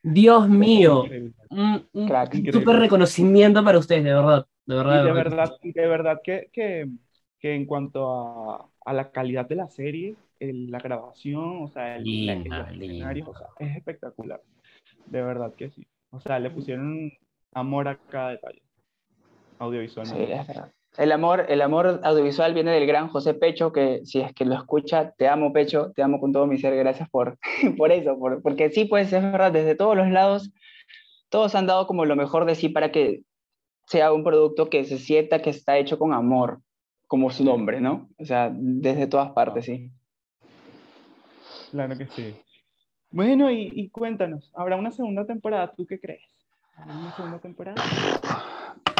Dios 0.01 0.47
mío, 0.49 1.03
un, 1.49 1.87
súper 2.51 2.77
reconocimiento 2.77 3.63
para 3.63 3.79
ustedes, 3.79 4.03
de 4.05 4.13
verdad, 4.13 4.45
de 4.65 4.75
Y 4.85 4.99
verdad. 4.99 5.03
de 5.03 5.11
verdad, 5.11 5.57
y 5.63 5.73
de 5.73 5.87
verdad 5.87 6.21
que, 6.23 6.49
que, 6.53 6.89
que 7.39 7.53
en 7.55 7.65
cuanto 7.65 8.53
a, 8.53 8.69
a 8.85 8.93
la 8.93 9.11
calidad 9.11 9.47
de 9.47 9.55
la 9.55 9.67
serie, 9.69 10.15
el- 10.39 10.69
la 10.71 10.79
grabación, 10.79 11.63
o 11.63 11.67
sea, 11.67 11.95
el, 11.97 12.03
Linda, 12.03 12.69
linda. 12.71 12.71
escenarios, 12.71 13.27
o 13.29 13.33
sea, 13.33 13.47
es 13.59 13.77
espectacular. 13.77 14.41
De 15.05 15.21
verdad 15.21 15.53
que 15.55 15.69
sí. 15.69 15.87
O 16.11 16.19
sea, 16.19 16.39
le 16.39 16.49
pusieron 16.49 17.11
amor 17.53 17.87
a 17.87 17.97
cada 17.97 18.31
detalle. 18.31 18.61
Sí, 18.61 18.65
Audiovisualmente. 19.59 20.33
es 20.35 20.47
verdad. 20.47 20.71
El 20.97 21.11
amor, 21.11 21.45
el 21.49 21.61
amor 21.61 21.99
audiovisual 22.03 22.53
viene 22.53 22.71
del 22.71 22.87
gran 22.87 23.09
José 23.09 23.33
Pecho, 23.35 23.71
que 23.71 24.01
si 24.05 24.19
es 24.21 24.33
que 24.33 24.45
lo 24.45 24.55
escucha, 24.55 25.11
te 25.11 25.27
amo 25.27 25.53
Pecho, 25.53 25.91
te 25.95 26.01
amo 26.01 26.19
con 26.19 26.31
todo 26.31 26.47
mi 26.47 26.57
ser, 26.57 26.75
gracias 26.75 27.09
por, 27.09 27.37
por 27.77 27.91
eso, 27.91 28.17
por- 28.17 28.41
porque 28.41 28.69
sí, 28.71 28.85
pues 28.85 29.11
es 29.13 29.21
verdad, 29.21 29.51
desde 29.51 29.75
todos 29.75 29.95
los 29.95 30.09
lados, 30.09 30.51
todos 31.29 31.53
han 31.55 31.67
dado 31.67 31.85
como 31.87 32.05
lo 32.05 32.15
mejor 32.15 32.45
de 32.45 32.55
sí 32.55 32.69
para 32.69 32.91
que 32.91 33.21
sea 33.85 34.11
un 34.11 34.23
producto 34.23 34.69
que 34.69 34.85
se 34.85 34.97
sienta 34.97 35.41
que 35.41 35.49
está 35.51 35.77
hecho 35.77 35.99
con 35.99 36.13
amor, 36.13 36.61
como 37.07 37.29
su 37.29 37.43
nombre, 37.43 37.79
¿no? 37.79 38.09
O 38.17 38.25
sea, 38.25 38.51
desde 38.53 39.07
todas 39.07 39.31
partes, 39.31 39.65
sí. 39.65 39.91
Claro 41.71 41.97
que 41.97 42.07
sí. 42.07 42.35
Bueno, 43.11 43.49
y, 43.51 43.71
y 43.73 43.89
cuéntanos, 43.89 44.51
¿habrá 44.55 44.75
una 44.75 44.91
segunda 44.91 45.25
temporada? 45.25 45.71
¿Tú 45.75 45.85
qué 45.85 45.99
crees? 45.99 46.21
¿Habrá 46.75 46.93
una 46.95 47.15
segunda 47.15 47.39
temporada? 47.39 47.81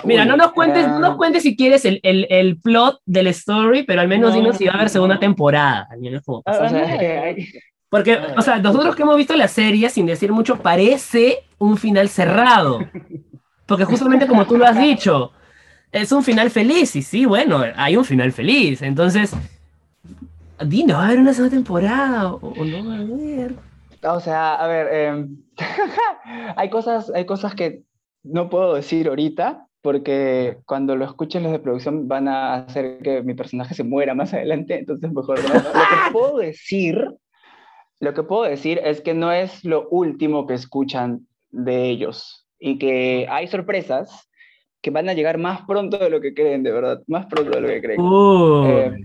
Mira, 0.04 0.24
Uy, 0.24 0.30
no 0.30 0.38
nos 0.38 0.54
cuentes, 0.54 0.86
eh, 0.86 0.88
no 0.88 1.00
nos 1.00 1.18
cuentes 1.18 1.44
si 1.44 1.56
quieres 1.56 1.84
el, 1.86 2.00
el, 2.04 2.26
el 2.30 2.60
plot 2.60 3.02
del 3.06 3.28
story, 3.28 3.84
pero 3.84 4.02
al 4.02 4.08
menos 4.08 4.32
No, 4.32 4.36
dinos 4.38 4.58
si 4.58 4.66
va 4.66 4.74
a 4.74 4.76
haber 4.76 4.90
segunda 4.90 5.16
no. 5.16 5.20
temporada. 5.20 5.88
al 5.90 6.00
menos 6.00 6.22
como- 6.24 6.40
o 6.40 6.44
sea, 6.46 6.62
Ah, 6.68 7.24
hay- 7.26 7.48
Porque, 7.90 8.14
A 8.14 8.20
ver. 8.28 8.40
o 8.40 8.42
sea, 8.42 8.58
nosotros 8.60 8.96
que 8.96 9.04
hemos 9.04 9.18
visto 9.18 9.36
la 9.36 9.48
serie, 9.48 9.90
sin 9.90 10.06
decir 10.06 10.32
mucho, 10.32 10.58
parece 10.62 11.40
un 11.58 11.78
final 11.78 12.10
cerrado. 12.10 12.80
Porque 13.66 13.86
justamente 13.86 14.28
como 14.28 14.46
tú 14.46 14.58
lo 14.58 14.66
has 14.66 14.80
dicho, 14.80 15.32
es 15.92 16.12
un 16.12 16.24
final 16.24 16.50
feliz. 16.50 16.96
Y 16.96 17.02
sí, 17.02 17.26
bueno, 17.26 17.64
hay 17.76 17.98
un 17.98 18.06
final 18.06 18.32
feliz. 18.32 18.82
Entonces, 18.82 19.34
dinos, 20.66 20.98
¿va 20.98 21.04
a 21.04 21.08
haber 21.08 21.20
una 21.20 21.34
segunda 21.34 21.56
temporada 21.56 22.34
o, 22.34 22.38
o 22.38 22.66
no 22.66 22.88
va 22.88 22.96
a 22.96 23.00
haber? 23.00 23.56
O 24.04 24.20
sea, 24.20 24.56
a 24.56 24.68
ver, 24.68 24.94
em, 24.94 25.38
hay, 26.56 26.70
cosas, 26.70 27.12
hay 27.14 27.26
cosas 27.26 27.56
que 27.56 27.84
no 28.24 28.50
puedo 28.50 28.76
decir 28.76 29.08
ahorita 29.08 29.68
porque 29.82 30.58
cuando 30.66 30.96
lo 30.96 31.06
escuchen 31.06 31.44
los 31.44 31.52
de 31.52 31.60
producción 31.60 32.08
van 32.08 32.28
a 32.28 32.56
hacer 32.56 33.00
que 33.00 33.22
mi 33.24 33.34
personaje 33.34 33.74
se 33.74 33.84
muera 33.84 34.14
más 34.14 34.34
adelante, 34.34 34.78
entonces 34.78 35.12
mejor 35.12 35.40
no. 35.48 35.54
Lo 35.54 35.62
que 35.62 35.64
puedo 36.12 36.38
decir, 36.38 37.08
lo 38.00 38.14
que 38.14 38.24
puedo 38.24 38.44
decir 38.44 38.82
es 38.84 39.02
que 39.02 39.14
no 39.14 39.32
es 39.32 39.64
lo 39.64 39.88
último 39.90 40.46
que 40.46 40.56
escuchan 40.56 41.28
de 41.52 41.90
ellos 41.90 42.46
y 42.60 42.80
que 42.80 43.28
hay 43.30 43.48
sorpresas 43.48 44.30
que 44.82 44.92
van 44.92 45.10
a 45.10 45.14
llegar 45.14 45.38
más 45.38 45.62
pronto 45.62 45.98
de 45.98 46.10
lo 46.10 46.22
que 46.22 46.34
creen, 46.34 46.64
de 46.64 46.72
verdad, 46.72 47.02
más 47.08 47.26
pronto 47.28 47.52
de 47.52 47.62
lo 47.62 47.68
que 47.68 47.82
creen. 47.82 48.02
Uh, 48.02 48.66
Eh, 48.66 48.98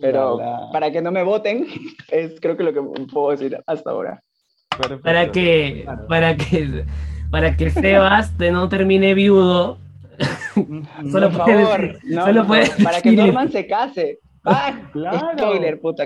Pero 0.00 0.38
La, 0.38 0.60
la. 0.60 0.72
para 0.72 0.90
que 0.90 1.02
no 1.02 1.10
me 1.12 1.22
voten, 1.22 1.66
es 2.08 2.40
creo 2.40 2.56
que 2.56 2.62
lo 2.64 2.72
que 2.72 2.80
puedo 3.12 3.30
decir 3.30 3.58
hasta 3.66 3.90
ahora. 3.90 4.22
Perfecto. 4.70 5.02
para 5.02 5.30
que, 5.32 5.82
Claro. 5.84 6.06
para 6.08 6.36
que, 6.36 6.84
para 7.30 7.56
que 7.56 7.70
Sebas 7.70 8.36
te 8.38 8.50
no 8.50 8.68
termine 8.68 9.14
viudo. 9.14 9.78
Solo 11.10 11.30
por 11.30 11.44
puede 11.44 11.64
favor, 11.64 11.80
decir- 11.80 11.98
no, 12.04 12.24
solo 12.26 12.42
no, 12.42 12.46
puede 12.46 12.70
para 12.84 13.00
que 13.00 13.12
Norman 13.12 13.50
se 13.50 13.66
case. 13.66 14.18
¡Ah! 14.44 14.72
Claro. 14.92 15.32
Spoiler, 15.38 15.80
puta. 15.80 16.04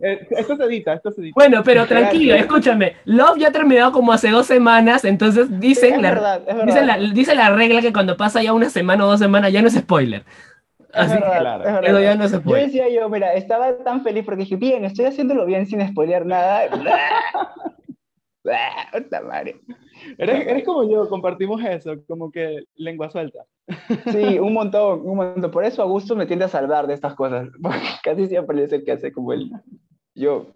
Eh, 0.00 0.26
Esto 0.30 0.56
se 0.56 0.64
edita, 0.64 0.92
esto 0.92 1.10
se 1.10 1.20
edita. 1.22 1.32
Bueno, 1.34 1.62
pero 1.64 1.86
Claro. 1.86 2.02
tranquilo, 2.08 2.34
escúchame. 2.34 2.96
Love 3.06 3.38
ya 3.38 3.48
ha 3.48 3.52
terminado 3.52 3.92
como 3.92 4.12
hace 4.12 4.30
dos 4.30 4.46
semanas, 4.46 5.04
entonces 5.06 5.58
dicen, 5.58 5.94
es 5.94 6.02
la, 6.02 6.10
verdad, 6.10 6.42
es 6.46 6.54
verdad. 6.54 6.66
dice, 6.66 6.84
la, 6.84 6.98
dice 6.98 7.34
la 7.34 7.50
regla 7.50 7.80
que 7.80 7.92
cuando 7.94 8.16
pasa 8.16 8.42
ya 8.42 8.52
una 8.52 8.68
semana 8.68 9.04
o 9.04 9.08
dos 9.08 9.20
semanas 9.20 9.52
ya 9.52 9.62
no 9.62 9.68
es 9.68 9.74
spoiler. 9.74 10.24
Es 10.90 11.00
Así 11.00 11.14
verdad, 11.14 11.40
claro. 11.40 11.64
es 11.64 11.72
verdad. 11.72 11.80
que 11.82 11.86
eso 11.88 12.00
ya 12.00 12.14
no 12.14 12.24
es 12.24 12.32
Yo 12.32 12.38
spoiler. 12.40 12.66
decía 12.66 12.88
yo, 12.88 13.08
mira, 13.08 13.34
estaba 13.34 13.76
tan 13.78 14.02
feliz 14.02 14.24
porque 14.24 14.42
dije, 14.44 14.56
bien, 14.56 14.84
estoy 14.84 15.06
haciéndolo 15.06 15.44
bien 15.46 15.66
sin 15.66 15.86
spoilear 15.86 16.24
nada. 16.24 16.68
Madre. 19.26 19.60
Eres, 20.18 20.46
eres 20.46 20.64
como 20.64 20.88
yo, 20.88 21.08
compartimos 21.08 21.62
eso, 21.64 21.94
como 22.06 22.30
que 22.30 22.64
lengua 22.76 23.10
suelta. 23.10 23.40
Sí, 24.12 24.38
un 24.38 24.52
montón, 24.52 25.00
un 25.04 25.16
montón. 25.16 25.50
Por 25.50 25.64
eso 25.64 25.82
Augusto 25.82 26.14
me 26.14 26.26
tiende 26.26 26.44
a 26.44 26.48
salvar 26.48 26.86
de 26.86 26.94
estas 26.94 27.14
cosas. 27.14 27.48
Porque 27.62 27.80
casi 28.02 28.26
siempre 28.28 28.62
es 28.62 28.72
el 28.72 28.84
que 28.84 28.92
hace 28.92 29.12
como 29.12 29.32
él. 29.32 29.50
Yo. 30.14 30.46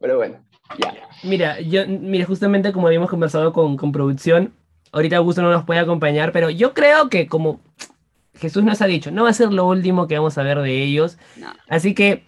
Pero 0.00 0.16
bueno, 0.18 0.36
ya. 0.78 0.92
Mira, 1.22 1.60
yo, 1.60 1.86
mira, 1.88 2.26
justamente 2.26 2.72
como 2.72 2.86
habíamos 2.88 3.08
conversado 3.08 3.52
con, 3.52 3.76
con 3.76 3.92
producción, 3.92 4.52
ahorita 4.92 5.16
Augusto 5.16 5.40
no 5.40 5.50
nos 5.50 5.64
puede 5.64 5.80
acompañar, 5.80 6.32
pero 6.32 6.50
yo 6.50 6.74
creo 6.74 7.08
que 7.08 7.26
como 7.26 7.60
Jesús 8.38 8.62
nos 8.64 8.80
ha 8.82 8.86
dicho, 8.86 9.10
no 9.10 9.24
va 9.24 9.30
a 9.30 9.34
ser 9.34 9.52
lo 9.52 9.66
último 9.66 10.06
que 10.08 10.16
vamos 10.16 10.36
a 10.38 10.42
ver 10.42 10.58
de 10.60 10.82
ellos. 10.82 11.18
No. 11.36 11.48
Así 11.68 11.94
que 11.94 12.24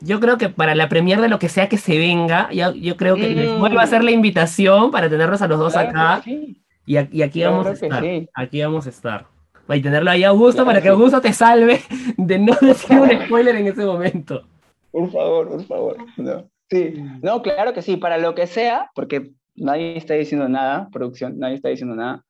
yo 0.00 0.18
creo 0.20 0.38
que 0.38 0.48
para 0.48 0.74
la 0.74 0.88
premier 0.88 1.20
de 1.20 1.28
lo 1.28 1.38
que 1.38 1.48
sea 1.48 1.68
que 1.68 1.76
se 1.76 1.98
venga, 1.98 2.48
ya, 2.52 2.72
yo 2.72 2.96
creo 2.96 3.16
que 3.16 3.28
les 3.34 3.50
Mm. 3.50 3.58
vuelvo 3.60 3.80
a 3.80 3.82
hacer 3.82 4.02
la 4.02 4.10
invitación 4.10 4.90
para 4.90 5.08
tenerlos 5.10 5.42
a 5.42 5.48
los 5.48 5.58
dos 5.58 5.72
Claro 5.74 5.90
acá. 5.90 6.22
sí. 6.24 6.62
Y, 6.86 6.96
y 7.18 7.22
aquí 7.22 7.44
vamos 7.44 7.66
a 7.66 7.72
estar. 7.72 8.02
sí. 8.02 8.28
Aquí 8.34 8.62
vamos 8.62 8.86
a 8.86 8.90
estar. 8.90 9.26
Y 9.68 9.80
tenerlo 9.82 10.10
ahí 10.10 10.24
a 10.24 10.30
Augusto 10.30 10.64
Claro 10.64 10.66
para 10.66 10.78
que 10.78 10.82
que 10.84 10.88
sí. 10.88 10.94
Augusto 10.94 11.20
te 11.20 11.32
salve 11.32 11.80
de 12.16 12.38
no 12.40 12.54
decir 12.60 12.98
un 12.98 13.10
spoiler 13.26 13.54
en 13.56 13.66
ese 13.68 13.84
momento. 13.84 14.42
Por 14.90 15.12
favor, 15.12 15.48
por 15.48 15.64
favor. 15.66 15.96
No. 16.16 16.50
Sí, 16.68 16.94
no, 17.22 17.42
claro 17.42 17.72
que 17.74 17.82
sí, 17.82 17.96
para 17.96 18.16
lo 18.18 18.34
que 18.34 18.46
sea, 18.46 18.90
porque 18.94 19.32
nadie 19.54 19.96
está 19.96 20.14
diciendo 20.14 20.48
nada, 20.48 20.88
producción, 20.92 21.38
nadie 21.38 21.54
está 21.56 21.68
diciendo 21.68 21.94
nada, 21.94 22.24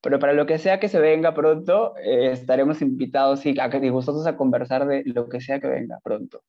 pero 0.00 0.18
para 0.18 0.32
lo 0.32 0.46
que 0.46 0.58
sea 0.58 0.80
que 0.80 0.88
se 0.88 1.00
venga 1.00 1.34
pronto, 1.34 1.94
eh, 1.98 2.30
estaremos 2.32 2.82
invitados 2.82 3.40
sí, 3.40 3.54
a 3.60 3.70
que 3.70 3.90
gustosos 3.90 4.26
a 4.26 4.36
conversar 4.36 4.86
de 4.86 5.02
lo 5.06 5.28
que 5.28 5.40
sea 5.40 5.60
que 5.60 5.68
venga 5.68 5.98
pronto. 6.02 6.42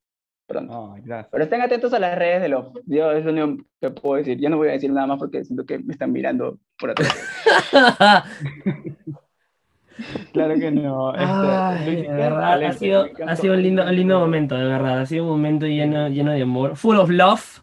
pronto. 0.47 0.95
Gracias. 1.03 1.29
Pero 1.31 1.43
estén 1.43 1.61
atentos 1.61 1.93
a 1.93 1.99
las 1.99 2.17
redes 2.17 2.41
de 2.41 2.49
los. 2.49 2.67
Yo 2.85 3.11
es 3.11 3.25
lo 3.25 3.31
único 3.31 3.63
que 3.79 3.89
puedo 3.91 4.15
decir. 4.17 4.39
Yo 4.39 4.49
no 4.49 4.57
voy 4.57 4.69
a 4.69 4.73
decir 4.73 4.91
nada 4.91 5.07
más 5.07 5.19
porque 5.19 5.43
siento 5.43 5.65
que 5.65 5.79
me 5.79 5.93
están 5.93 6.11
mirando 6.11 6.59
por 6.77 6.91
atrás. 6.91 7.15
Claro 10.33 10.55
que 10.55 10.71
no. 10.71 11.13
este, 11.13 11.25
Ay, 11.25 11.95
de 12.03 12.07
verdad, 12.07 12.53
ha 12.53 12.67
excelente, 12.67 13.15
sido, 13.15 13.27
ha 13.27 13.35
sido 13.35 13.53
un 13.53 13.63
lindo, 13.63 13.83
un 13.83 13.95
lindo 13.95 14.19
momento, 14.19 14.55
de 14.55 14.65
verdad. 14.65 15.01
Ha 15.01 15.05
sido 15.05 15.23
un 15.25 15.29
momento 15.31 15.65
lleno, 15.65 16.07
lleno 16.09 16.31
de 16.31 16.41
amor. 16.41 16.75
Full 16.75 16.97
of 16.97 17.09
love, 17.09 17.61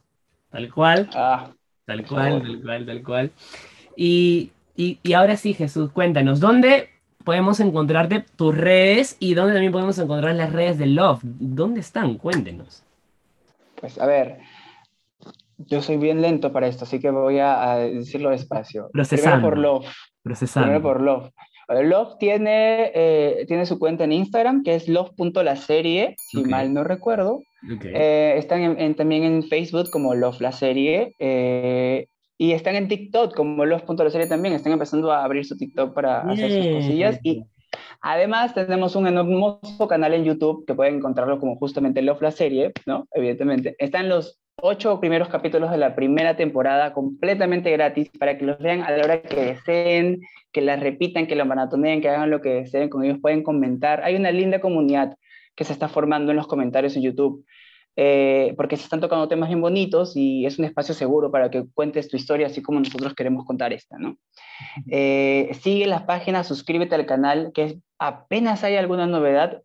tal 0.50 0.72
cual, 0.72 1.08
Ah, 1.14 1.50
tal 1.84 2.06
cual, 2.06 2.42
tal 2.42 2.62
cual, 2.62 2.86
tal 2.86 3.02
cual. 3.02 3.30
Y, 3.96 4.52
y, 4.78 4.98
y 5.02 5.12
ahora 5.12 5.36
sí, 5.36 5.52
Jesús, 5.52 5.90
cuéntanos, 5.92 6.40
¿dónde 6.40 6.88
podemos 7.24 7.60
encontrarte 7.60 8.24
tus 8.36 8.56
redes 8.56 9.16
y 9.20 9.34
dónde 9.34 9.52
también 9.52 9.72
podemos 9.72 9.98
encontrar 9.98 10.34
las 10.36 10.52
redes 10.52 10.78
de 10.78 10.86
Love? 10.86 11.20
¿Dónde 11.22 11.80
están? 11.80 12.14
Cuéntenos. 12.16 12.82
pues 13.80 13.98
a 14.00 14.06
ver. 14.06 14.38
Yo 15.58 15.82
soy 15.82 15.96
bien 15.96 16.22
lento 16.22 16.52
para 16.52 16.68
esto, 16.68 16.84
así 16.84 17.00
que 17.00 17.10
voy 17.10 17.40
a, 17.40 17.72
a 17.72 17.78
decirlo 17.78 18.30
despacio. 18.30 18.88
Procesando. 18.92 19.48
Primero 19.48 19.48
por 19.50 19.58
Love. 19.58 19.86
Procesando. 20.22 20.66
Primero 20.68 20.82
por 20.82 21.00
Love. 21.02 21.30
Love 21.82 22.16
tiene, 22.18 22.92
eh, 22.94 23.44
tiene 23.48 23.66
su 23.66 23.78
cuenta 23.78 24.04
en 24.04 24.12
Instagram, 24.12 24.62
que 24.62 24.74
es 24.76 24.88
love.laserie, 24.88 26.14
si 26.16 26.44
mal 26.44 26.72
no 26.72 26.84
recuerdo. 26.84 27.42
Ok. 27.74 27.84
Eh, 27.84 28.34
están 28.38 28.62
en- 28.62 28.80
en- 28.80 28.94
también 28.94 29.24
en 29.24 29.42
Facebook 29.42 29.90
como 29.90 30.14
Love 30.14 30.40
la 30.40 30.52
serie. 30.52 31.14
eh, 31.18 32.06
y 32.38 32.52
están 32.52 32.76
en 32.76 32.86
TikTok 32.86 33.34
como 33.34 33.66
Love.laserie 33.66 34.28
también. 34.28 34.54
Están 34.54 34.72
empezando 34.72 35.10
a 35.10 35.24
abrir 35.24 35.44
su 35.44 35.56
TikTok 35.58 35.92
para 35.92 36.20
hacer 36.20 36.50
sus 36.52 36.72
cosillas. 36.72 37.18
Y 37.24 37.44
además 38.00 38.54
tenemos 38.54 38.94
un 38.94 39.08
hermoso 39.08 39.88
canal 39.88 40.14
en 40.14 40.24
YouTube 40.24 40.64
que 40.64 40.74
pueden 40.74 40.96
encontrarlo 40.96 41.40
como 41.40 41.56
justamente 41.56 42.00
Love 42.00 42.22
la 42.22 42.30
serie, 42.30 42.72
¿no? 42.86 43.08
Evidentemente. 43.12 43.74
Están 43.80 44.08
los 44.08 44.40
ocho 44.62 45.00
primeros 45.00 45.28
capítulos 45.28 45.72
de 45.72 45.78
la 45.78 45.96
primera 45.96 46.36
temporada 46.36 46.92
completamente 46.92 47.72
gratis 47.72 48.08
para 48.18 48.38
que 48.38 48.44
los 48.44 48.58
vean 48.58 48.82
a 48.82 48.92
la 48.92 49.04
hora 49.04 49.22
que 49.22 49.44
deseen, 49.44 50.20
que 50.52 50.60
la 50.60 50.76
repitan, 50.76 51.26
que 51.26 51.36
la 51.36 51.44
maratoneen, 51.44 52.00
que 52.00 52.08
hagan 52.08 52.30
lo 52.30 52.40
que 52.40 52.50
deseen 52.50 52.88
con 52.88 53.04
ellos, 53.04 53.18
pueden 53.20 53.42
comentar. 53.42 54.02
Hay 54.04 54.14
una 54.14 54.30
linda 54.30 54.60
comunidad 54.60 55.16
que 55.56 55.64
se 55.64 55.72
está 55.72 55.88
formando 55.88 56.30
en 56.30 56.36
los 56.36 56.46
comentarios 56.46 56.96
en 56.96 57.02
YouTube, 57.02 57.44
eh, 58.00 58.54
porque 58.56 58.76
se 58.76 58.84
están 58.84 59.00
tocando 59.00 59.26
temas 59.26 59.48
bien 59.48 59.60
bonitos 59.60 60.16
y 60.16 60.46
es 60.46 60.56
un 60.60 60.64
espacio 60.66 60.94
seguro 60.94 61.32
para 61.32 61.50
que 61.50 61.64
cuentes 61.74 62.08
tu 62.08 62.16
historia 62.16 62.46
así 62.46 62.62
como 62.62 62.78
nosotros 62.78 63.12
queremos 63.14 63.44
contar 63.44 63.72
esta, 63.72 63.98
¿no? 63.98 64.16
Eh, 64.88 65.50
sigue 65.60 65.86
las 65.86 66.02
páginas, 66.02 66.46
suscríbete 66.46 66.94
al 66.94 67.06
canal, 67.06 67.50
que 67.52 67.64
es- 67.64 67.76
apenas 67.98 68.62
hay 68.62 68.76
alguna 68.76 69.06
novedad, 69.08 69.62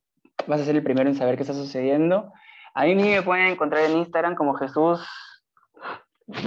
vas 0.48 0.62
a 0.62 0.66
ser 0.66 0.76
el 0.76 0.82
primero 0.84 1.08
en 1.10 1.16
saber 1.16 1.36
qué 1.36 1.44
está 1.44 1.54
sucediendo. 1.54 2.32
A 2.74 2.86
mí 2.86 2.96
me 2.96 3.22
pueden 3.22 3.46
encontrar 3.50 3.86
en 3.86 3.98
Instagram 4.00 4.34
como 4.34 4.56
Jesús, 4.56 5.00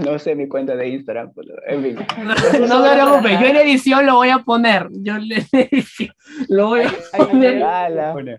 no 0.04 0.18
sé 0.18 0.34
mi 0.34 0.48
cuenta 0.48 0.74
de 0.74 0.88
Instagram, 0.88 1.30
pero 1.36 1.54
en 1.68 1.82
fin. 1.84 1.96
No 2.68 2.80
me 2.82 2.90
preocupes, 2.94 3.40
yo 3.40 3.46
en 3.46 3.56
edición 3.56 4.06
lo 4.06 4.16
voy 4.16 4.30
a 4.30 4.38
poner. 4.40 4.88
Yo 4.90 5.14
en 5.16 5.30
edición 5.52 6.10
lo 6.48 6.66
voy 6.66 6.80
a 6.80 6.90
Ay, 7.12 7.26
poner. 7.26 8.12
Pone, 8.12 8.38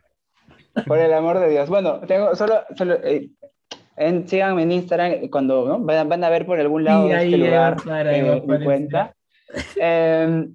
Por 0.85 0.97
el 0.99 1.13
amor 1.13 1.39
de 1.39 1.49
Dios. 1.49 1.69
Bueno, 1.69 1.99
tengo 2.01 2.35
solo, 2.35 2.61
solo 2.75 2.95
eh, 3.03 3.29
en, 3.95 4.27
síganme 4.27 4.63
en 4.63 4.71
Instagram 4.71 5.27
cuando 5.31 5.67
¿no? 5.67 5.79
van, 5.79 6.07
van 6.09 6.23
a 6.23 6.29
ver 6.29 6.45
por 6.45 6.59
algún 6.59 6.83
lado 6.83 7.07
Sí, 7.07 7.13
de 7.13 7.23
este 7.25 7.37
lugar 7.37 7.77
eh, 8.07 8.41
mi 8.45 8.63
cuenta. 8.63 9.13
Eh, 9.75 10.47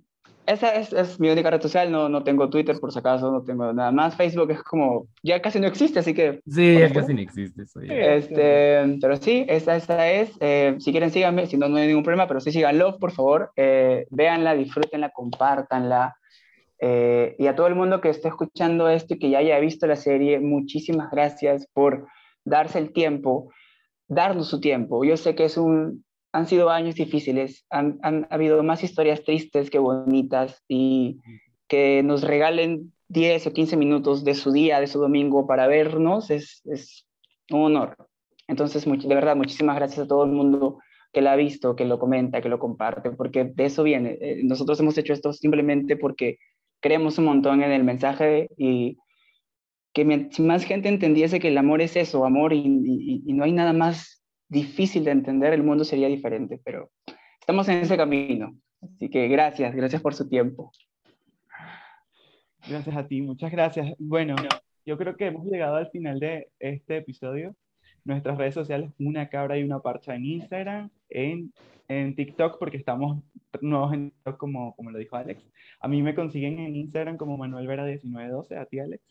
esa 0.44 0.74
es, 0.74 0.92
es 0.92 1.20
mi 1.20 1.30
única 1.30 1.50
red 1.50 1.60
social, 1.62 1.90
no, 1.90 2.08
no 2.08 2.24
tengo 2.24 2.50
Twitter 2.50 2.76
por 2.80 2.92
si 2.92 2.98
acaso, 2.98 3.30
no 3.30 3.42
tengo 3.42 3.72
nada 3.72 3.92
más. 3.92 4.16
Facebook 4.16 4.50
es 4.50 4.62
como, 4.62 5.06
ya 5.22 5.40
casi 5.40 5.60
no 5.60 5.68
existe, 5.68 6.00
así 6.00 6.14
que 6.14 6.40
Sí, 6.48 6.78
ya 6.78 6.92
casi 6.92 7.14
no 7.14 7.20
existe 7.20 7.62
eso. 7.62 7.80
ya. 7.80 7.94
este, 7.94 8.98
pero 9.00 9.16
sí, 9.16 9.46
esa, 9.48 9.76
esa 9.76 10.10
es. 10.10 10.32
eh, 10.40 10.74
si 10.80 10.90
quieren, 10.90 11.10
síganme, 11.10 11.46
si 11.46 11.56
no, 11.56 11.68
no 11.68 11.76
hay 11.76 11.86
ningún 11.86 12.02
problema, 12.02 12.26
pero 12.26 12.40
sí 12.40 12.50
síganlo, 12.50 12.98
por 12.98 13.12
favor. 13.12 13.52
Eh, 13.56 14.06
véanla, 14.10 14.54
disfrútenla, 14.54 15.10
compártanla. 15.10 16.16
Eh, 16.84 17.36
y 17.38 17.46
a 17.46 17.54
todo 17.54 17.68
el 17.68 17.76
mundo 17.76 18.00
que 18.00 18.08
esté 18.08 18.26
escuchando 18.26 18.88
esto 18.88 19.14
y 19.14 19.18
que 19.20 19.30
ya 19.30 19.38
haya 19.38 19.60
visto 19.60 19.86
la 19.86 19.94
serie, 19.94 20.40
muchísimas 20.40 21.12
gracias 21.12 21.68
por 21.72 22.08
darse 22.44 22.80
el 22.80 22.92
tiempo, 22.92 23.52
darnos 24.08 24.48
su 24.48 24.60
tiempo. 24.60 25.04
Yo 25.04 25.16
sé 25.16 25.36
que 25.36 25.44
es 25.44 25.56
un, 25.56 26.04
han 26.32 26.48
sido 26.48 26.70
años 26.70 26.96
difíciles, 26.96 27.64
han, 27.70 28.00
han 28.02 28.26
habido 28.30 28.60
más 28.64 28.82
historias 28.82 29.22
tristes 29.22 29.70
que 29.70 29.78
bonitas 29.78 30.64
y 30.66 31.20
que 31.68 32.02
nos 32.02 32.22
regalen 32.22 32.92
10 33.06 33.46
o 33.46 33.52
15 33.52 33.76
minutos 33.76 34.24
de 34.24 34.34
su 34.34 34.50
día, 34.50 34.80
de 34.80 34.88
su 34.88 34.98
domingo 34.98 35.46
para 35.46 35.68
vernos, 35.68 36.30
es, 36.30 36.62
es 36.64 37.06
un 37.52 37.62
honor. 37.62 37.96
Entonces, 38.48 38.84
de 38.84 39.14
verdad, 39.14 39.36
muchísimas 39.36 39.76
gracias 39.76 40.00
a 40.00 40.08
todo 40.08 40.24
el 40.24 40.32
mundo 40.32 40.80
que 41.12 41.20
la 41.22 41.34
ha 41.34 41.36
visto, 41.36 41.76
que 41.76 41.84
lo 41.84 42.00
comenta, 42.00 42.40
que 42.40 42.48
lo 42.48 42.58
comparte, 42.58 43.12
porque 43.12 43.44
de 43.44 43.66
eso 43.66 43.84
viene. 43.84 44.18
Eh, 44.20 44.40
Nosotros 44.42 44.80
hemos 44.80 44.98
hecho 44.98 45.12
esto 45.12 45.32
simplemente 45.32 45.96
porque 45.96 46.38
creemos 46.82 47.16
un 47.16 47.24
montón 47.24 47.62
en 47.62 47.70
el 47.72 47.84
mensaje 47.84 48.50
y 48.58 48.98
que 49.94 50.04
más 50.38 50.64
gente 50.64 50.88
entendiese 50.88 51.40
que 51.40 51.48
el 51.48 51.56
amor 51.58 51.80
es 51.80 51.96
eso, 51.96 52.24
amor, 52.24 52.52
y- 52.52 53.22
y 53.26 53.32
no 53.32 53.44
hay 53.44 53.52
nada 53.52 53.72
más 53.72 54.22
difícil 54.48 55.04
de 55.04 55.12
entender, 55.12 55.52
el 55.54 55.62
mundo 55.62 55.84
sería 55.84 56.08
diferente, 56.08 56.60
pero 56.62 56.90
estamos 57.40 57.68
en 57.68 57.78
ese 57.78 57.96
camino. 57.96 58.54
Así 58.82 59.08
que 59.08 59.28
gracias, 59.28 59.74
gracias 59.74 60.02
por 60.02 60.14
su 60.14 60.28
tiempo. 60.28 60.72
Gracias 62.68 62.96
a 62.96 63.06
ti, 63.06 63.22
muchas 63.22 63.50
gracias. 63.52 63.94
Bueno, 63.98 64.34
yo 64.84 64.96
creo 64.98 65.16
que 65.16 65.26
hemos 65.26 65.46
llegado 65.46 65.76
al 65.76 65.90
final 65.90 66.18
de 66.20 66.48
este 66.58 66.98
episodio. 66.98 67.54
Nuestras 68.04 68.38
redes 68.38 68.54
sociales, 68.54 68.92
una 68.98 69.28
cabra 69.28 69.58
y 69.58 69.64
una 69.64 69.80
parcha 69.80 70.14
en 70.14 70.24
Instagram, 70.24 70.90
en, 71.08 71.52
en 71.88 72.14
TikTok, 72.14 72.58
porque 72.58 72.76
estamos 72.76 73.22
nuevos 73.60 73.92
en 73.92 74.10
TikTok, 74.10 74.36
como, 74.36 74.74
como 74.74 74.90
lo 74.90 74.98
dijo 74.98 75.16
Alex. 75.16 75.42
A 75.80 75.88
mí 75.88 76.02
me 76.02 76.14
consiguen 76.14 76.58
en 76.58 76.76
Instagram 76.76 77.16
como 77.16 77.36
Manuel 77.36 77.66
Vera 77.66 77.84
1912, 77.84 78.56
a 78.56 78.66
ti, 78.66 78.80
Alex. 78.80 79.02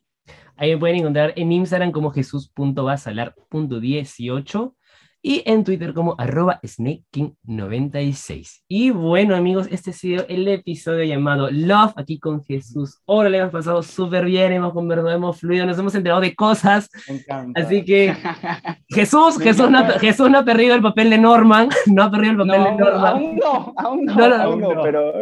Ahí 0.55 0.71
me 0.71 0.77
pueden 0.77 0.97
encontrar 0.97 1.33
en 1.35 1.51
Instagram 1.51 1.91
como 1.91 2.11
jesús.basalar.18 2.11 4.75
y 5.23 5.43
en 5.45 5.63
Twitter 5.63 5.93
como 5.93 6.15
arroba 6.17 6.59
snakeking96. 6.63 8.61
Y 8.67 8.89
bueno 8.89 9.35
amigos, 9.35 9.67
este 9.69 9.91
ha 9.91 9.93
sido 9.93 10.25
el 10.27 10.47
episodio 10.47 11.03
llamado 11.03 11.49
Love 11.51 11.93
aquí 11.95 12.19
con 12.19 12.43
Jesús. 12.43 12.99
Ahora 13.07 13.29
le 13.29 13.37
hemos 13.37 13.51
pasado 13.51 13.83
súper 13.83 14.25
bien, 14.25 14.51
hemos 14.51 14.73
conversado, 14.73 15.11
hemos 15.11 15.39
fluido, 15.39 15.65
nos 15.65 15.77
hemos 15.77 15.93
enterado 15.95 16.21
de 16.21 16.35
cosas. 16.35 16.89
Me. 17.07 17.53
Así 17.55 17.83
que 17.85 18.15
Jesús, 18.89 19.37
Jesús 19.39 19.69
no, 19.69 19.79
ha-. 19.79 19.99
Jesús 19.99 20.29
no 20.29 20.39
ha 20.39 20.45
perdido 20.45 20.75
el 20.75 20.81
papel 20.81 21.09
de 21.11 21.17
Norman, 21.17 21.69
no 21.87 22.03
ha 22.03 22.11
perdido 22.11 22.31
el 22.31 22.37
papel 22.37 22.61
No, 22.61 22.65
de 22.65 22.75
Norman. 22.77 23.05
aún 23.13 23.35
no, 23.35 23.73
aún 23.77 24.05
no, 24.05 24.15
No, 24.29 24.35
aún 24.35 24.63
pero 24.83 25.13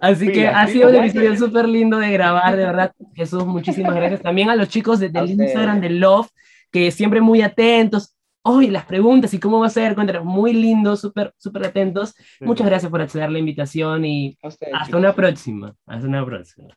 Así 0.00 0.32
que 0.32 0.48
ha 0.48 0.66
sido 0.66 0.88
un 0.88 0.96
episodio 0.96 1.36
súper 1.36 1.68
lindo 1.68 1.98
de 1.98 2.10
grabar, 2.12 2.56
de 2.56 2.64
verdad. 2.64 2.92
Jesús, 3.14 3.46
muchísimas 3.46 3.94
gracias. 3.94 4.20
También 4.22 4.50
a 4.50 4.56
los 4.56 4.68
chicos 4.68 4.98
de- 4.98 5.08
del. 5.08 5.30
Instagram 5.30 5.80
de 5.80 5.90
Love, 5.90 6.28
que 6.72 6.90
siempre 6.90 7.20
muy 7.20 7.42
atentos. 7.42 8.14
Hoy 8.42 8.68
las 8.68 8.84
preguntas 8.84 9.34
y 9.34 9.40
cómo 9.40 9.60
va 9.60 9.66
a 9.66 9.70
ser, 9.70 9.94
cuéntanos, 9.94 10.24
muy 10.24 10.52
lindo, 10.52 10.96
súper, 10.96 11.34
súper 11.36 11.66
atentos. 11.66 12.14
Sí. 12.38 12.44
Muchas 12.44 12.66
gracias 12.66 12.90
por 12.90 13.00
acceder 13.00 13.28
a 13.28 13.30
la 13.30 13.38
invitación 13.38 14.04
y 14.04 14.38
hasta 14.42 14.66
chicos. 14.84 14.98
una 14.98 15.14
próxima. 15.14 15.74
Hasta 15.86 16.06
una 16.06 16.24
próxima. 16.24 16.68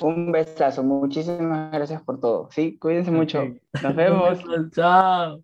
un 0.00 0.32
besazo, 0.32 0.82
muchísimas 0.82 1.70
gracias 1.72 2.02
por 2.02 2.18
todo. 2.20 2.48
Sí, 2.50 2.78
cuídense 2.78 3.10
mucho. 3.10 3.44
Nos 3.82 3.94
vemos. 3.94 4.38
Chao. 4.74 5.42